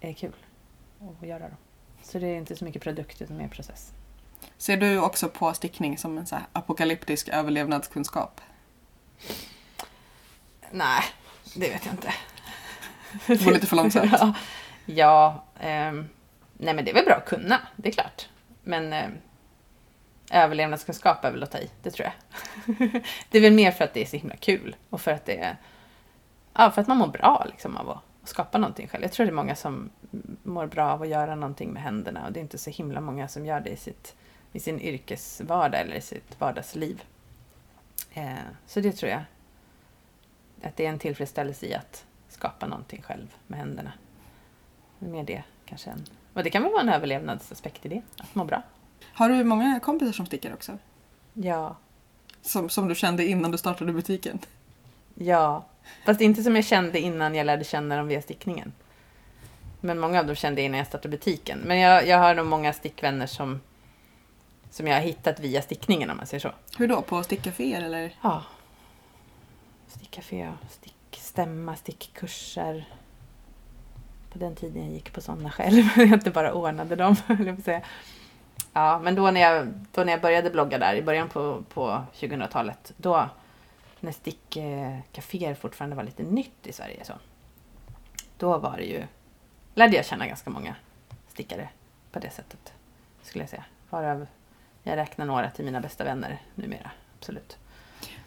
[0.00, 0.32] är kul
[1.20, 1.56] att göra dem.
[2.02, 3.92] Så det är inte så mycket produkt utan mer process.
[4.58, 8.40] Ser du också på stickning som en så här apokalyptisk överlevnadskunskap?
[10.70, 11.02] Nej,
[11.54, 12.14] det vet jag inte.
[13.26, 14.12] Det var lite för långsamt.
[14.20, 14.34] ja,
[14.86, 16.08] ja ehm,
[16.52, 18.28] nej men det är väl bra att kunna, det är klart.
[18.62, 19.08] Men eh,
[20.30, 22.14] överlevnadskunskap är väl att ta i, det tror jag.
[23.30, 25.36] det är väl mer för att det är så himla kul och för att det
[25.36, 25.56] är,
[26.54, 29.02] ja, för att man mår bra liksom av att skapa någonting själv.
[29.02, 29.90] Jag tror det är många som
[30.42, 33.28] mår bra av att göra någonting med händerna och det är inte så himla många
[33.28, 34.16] som gör det i, sitt,
[34.52, 37.02] i sin yrkesvardag eller i sitt vardagsliv.
[38.12, 38.34] Eh,
[38.66, 39.22] så det tror jag.
[40.62, 43.92] Att det är en tillfredsställelse i att skapa någonting själv med händerna.
[44.98, 46.04] Mer det kanske än...
[46.34, 48.62] Och det kan väl vara en överlevnadsaspekt i det, att må bra.
[49.12, 50.78] Har du många kompisar som stickar också?
[51.34, 51.76] Ja.
[52.42, 54.38] Som, som du kände innan du startade butiken?
[55.14, 55.64] Ja.
[56.06, 58.72] Fast inte som jag kände innan jag lärde känna dem via stickningen.
[59.80, 61.58] Men många av dem kände jag innan jag startade butiken.
[61.58, 63.60] Men jag, jag har nog många stickvänner som,
[64.70, 66.52] som jag har hittat via stickningen om man säger så.
[66.78, 67.02] Hur då?
[67.02, 68.14] På stickcaféer eller?
[68.22, 68.42] Ja.
[69.88, 72.88] Stickcafé, stickstämma, stickkurser.
[74.32, 75.84] På den tiden jag gick på sådana själv.
[75.96, 77.16] jag inte bara ordnade dem,
[77.46, 77.80] jag säga.
[78.72, 82.04] Ja, men då när, jag, då när jag började blogga där i början på, på
[82.14, 83.28] 2000-talet, då
[84.00, 87.12] när stickcaféer fortfarande var lite nytt i Sverige så.
[88.38, 89.02] Då var det ju,
[89.74, 90.74] lärde jag känna ganska många
[91.28, 91.68] stickare
[92.12, 92.72] på det sättet.
[93.22, 93.64] Skulle jag säga.
[93.90, 94.26] Varav
[94.82, 96.90] jag räknar några till mina bästa vänner numera.
[97.18, 97.56] Absolut.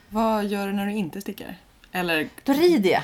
[0.10, 1.56] Vad gör du när du inte stickar?
[1.92, 2.30] Eller...
[2.44, 3.04] Då rider jag.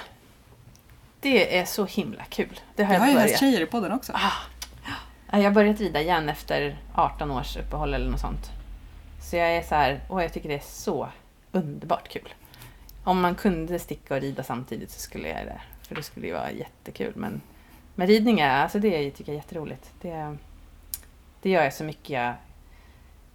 [1.19, 2.59] Det är så himla kul.
[2.75, 4.13] Det har jag, jag har ju haft tjejer i podden också.
[4.15, 4.31] Ah.
[5.31, 8.51] Jag har börjat rida igen efter 18 års uppehåll eller något sånt.
[9.21, 11.09] Så jag är så här, åh jag tycker det är så
[11.51, 12.33] underbart kul.
[13.09, 15.61] Om man kunde sticka och rida samtidigt så skulle jag göra det.
[15.87, 17.13] För det skulle ju vara jättekul.
[17.15, 17.41] Men,
[17.95, 19.91] men ridning är, alltså det tycker jag är jätteroligt.
[20.01, 20.37] Det,
[21.41, 22.33] det gör jag så mycket jag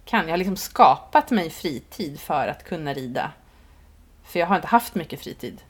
[0.05, 0.25] kan.
[0.25, 3.31] Jag har liksom skapat mig fritid för att kunna rida.
[4.23, 5.61] För jag har inte haft mycket fritid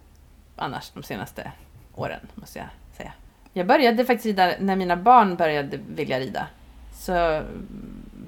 [0.55, 1.51] annars de senaste
[1.95, 3.13] åren, måste jag säga.
[3.53, 6.47] Jag började faktiskt rida när mina barn började vilja rida.
[6.93, 7.43] Så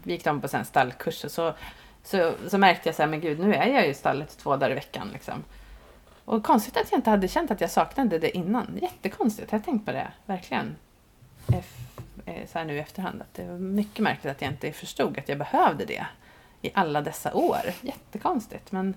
[0.03, 1.53] gick de på en stallkurs och så,
[2.03, 4.55] så, så märkte jag så här, men gud, nu är jag ju i stallet två
[4.55, 5.09] dagar i veckan.
[5.13, 5.43] Liksom.
[6.27, 8.79] Och konstigt att jag inte hade känt att jag saknade det innan.
[8.81, 10.75] Jättekonstigt, jag har tänkt på det, verkligen.
[12.25, 13.21] Eh, så här nu i efterhand.
[13.21, 16.05] Att det var mycket märkligt att jag inte förstod att jag behövde det
[16.61, 17.73] i alla dessa år.
[17.81, 18.71] Jättekonstigt.
[18.71, 18.93] Men,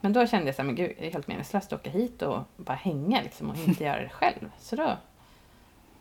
[0.00, 2.22] men då kände jag så här, men gud, det är helt meningslöst att åka hit
[2.22, 4.50] och bara hänga liksom, och inte göra det själv.
[4.58, 4.96] Så då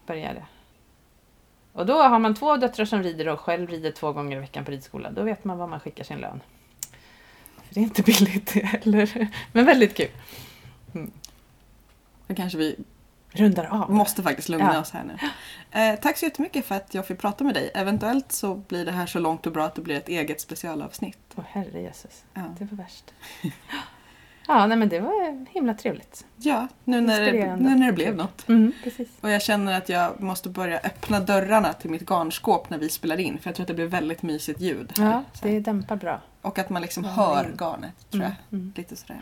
[0.06, 0.48] började jag.
[1.74, 4.66] Och då har man två döttrar som rider och själv rider två gånger i veckan
[4.66, 5.12] på ridskola.
[5.12, 6.42] Då vet man var man skickar sin lön.
[7.68, 9.28] För det är inte billigt heller.
[9.52, 10.10] Men väldigt kul.
[10.94, 11.12] Mm.
[12.28, 12.76] Då kanske vi
[13.32, 13.92] rundar av.
[13.92, 14.82] Måste faktiskt lugna ja.
[14.82, 15.18] oss här nu.
[15.72, 17.72] Eh, tack så jättemycket för att jag fick prata med dig.
[17.74, 21.18] Eventuellt så blir det här så långt och bra att det blir ett eget specialavsnitt.
[21.36, 22.24] Åh herre Jesus.
[22.34, 22.42] Ja.
[22.60, 23.14] Det var värst.
[24.48, 26.26] Ja, nej men det var himla trevligt.
[26.38, 28.50] Ja, nu när, det, nu när det blev något.
[28.50, 29.10] Mm, precis.
[29.22, 33.20] Och jag känner att jag måste börja öppna dörrarna till mitt garnskåp när vi spelar
[33.20, 33.40] in.
[33.40, 34.94] För jag tror att det blir väldigt mysigt ljud.
[34.98, 36.22] Ja, det dämpar bra.
[36.42, 38.32] Och att man liksom hör garnet, tror jag.
[38.32, 38.74] Mm, mm.
[38.76, 39.22] Lite sådär.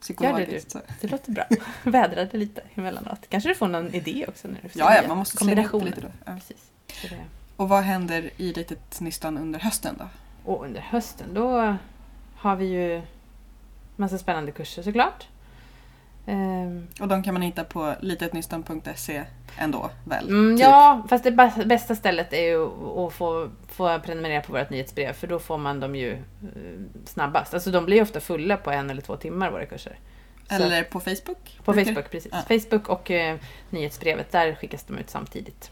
[0.00, 0.74] Psykologiskt.
[0.74, 1.08] Gör det du.
[1.08, 1.44] Det låter bra.
[1.82, 3.18] Vädra det lite emellanåt.
[3.28, 5.84] Kanske du får någon idé också när du får Ja, ja, man måste slänga upp
[5.84, 6.08] lite då.
[6.24, 6.32] Ja.
[6.34, 6.70] Precis.
[7.56, 10.08] Och vad händer i Litet Nystan under hösten då?
[10.52, 11.76] Och under hösten, då
[12.36, 13.02] har vi ju
[13.96, 15.26] massa spännande kurser såklart.
[16.28, 19.24] Um, och de kan man hitta på litetnystan.se
[19.58, 20.28] ändå väl?
[20.28, 20.66] Mm, typ.
[20.66, 21.30] Ja, fast det
[21.66, 22.64] bästa stället är ju
[23.06, 26.18] att få, få prenumerera på vårt nyhetsbrev för då får man dem ju uh,
[27.04, 27.54] snabbast.
[27.54, 29.98] Alltså de blir ju ofta fulla på en eller två timmar våra kurser.
[30.48, 31.60] Eller Så, på Facebook?
[31.64, 32.32] På Facebook, precis.
[32.32, 32.58] Ja.
[32.60, 33.34] Facebook och uh,
[33.70, 35.70] nyhetsbrevet, där skickas de ut samtidigt.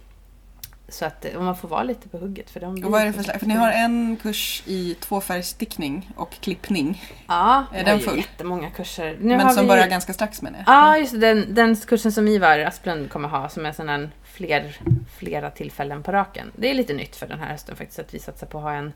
[0.88, 2.50] Så att man får vara lite på hugget.
[2.50, 3.38] För, de och vad är det för slags?
[3.38, 7.02] För ni har en kurs i tvåfärgstickning och klippning.
[7.26, 8.16] Ja, är den full?
[8.16, 9.16] jättemånga kurser.
[9.20, 9.68] Nu Men som vi...
[9.68, 10.64] börjar ganska strax med det?
[10.66, 11.18] Ja, just det.
[11.18, 14.76] Den, den kursen som Ivar Asplund kommer ha som är sån här fler,
[15.18, 16.52] flera tillfällen på raken.
[16.56, 18.72] Det är lite nytt för den här hösten faktiskt att vi satsar på att ha
[18.72, 18.92] en,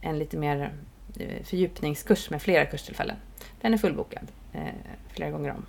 [0.00, 0.72] en lite mer
[1.18, 3.16] eh, fördjupningskurs med flera kurstillfällen.
[3.60, 4.60] Den är fullbokad eh,
[5.12, 5.66] flera gånger om.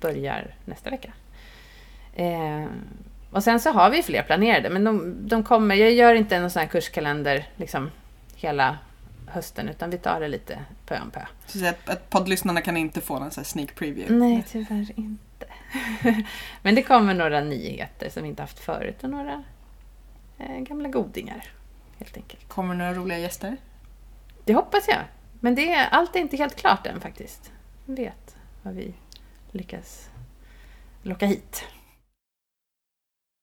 [0.00, 1.12] Börjar nästa vecka.
[2.14, 2.64] Eh,
[3.32, 5.74] och sen så har vi fler planerade, men de, de kommer.
[5.74, 7.90] Jag gör inte en sån här kurskalender liksom
[8.36, 8.78] hela
[9.26, 11.20] hösten, utan vi tar det lite pö om pö.
[11.46, 14.14] Så att poddlyssnarna kan inte få någon sån här sneak preview?
[14.14, 15.46] Nej, tyvärr inte.
[16.62, 19.44] men det kommer några nyheter som vi inte haft förut och några
[20.38, 21.44] eh, gamla godingar,
[21.98, 22.48] helt enkelt.
[22.48, 23.56] Kommer några roliga gäster?
[24.44, 25.00] Det hoppas jag.
[25.40, 27.52] Men det är, allt är inte helt klart än faktiskt.
[27.84, 28.94] Vi vet vad vi
[29.50, 30.10] lyckas
[31.02, 31.64] locka hit.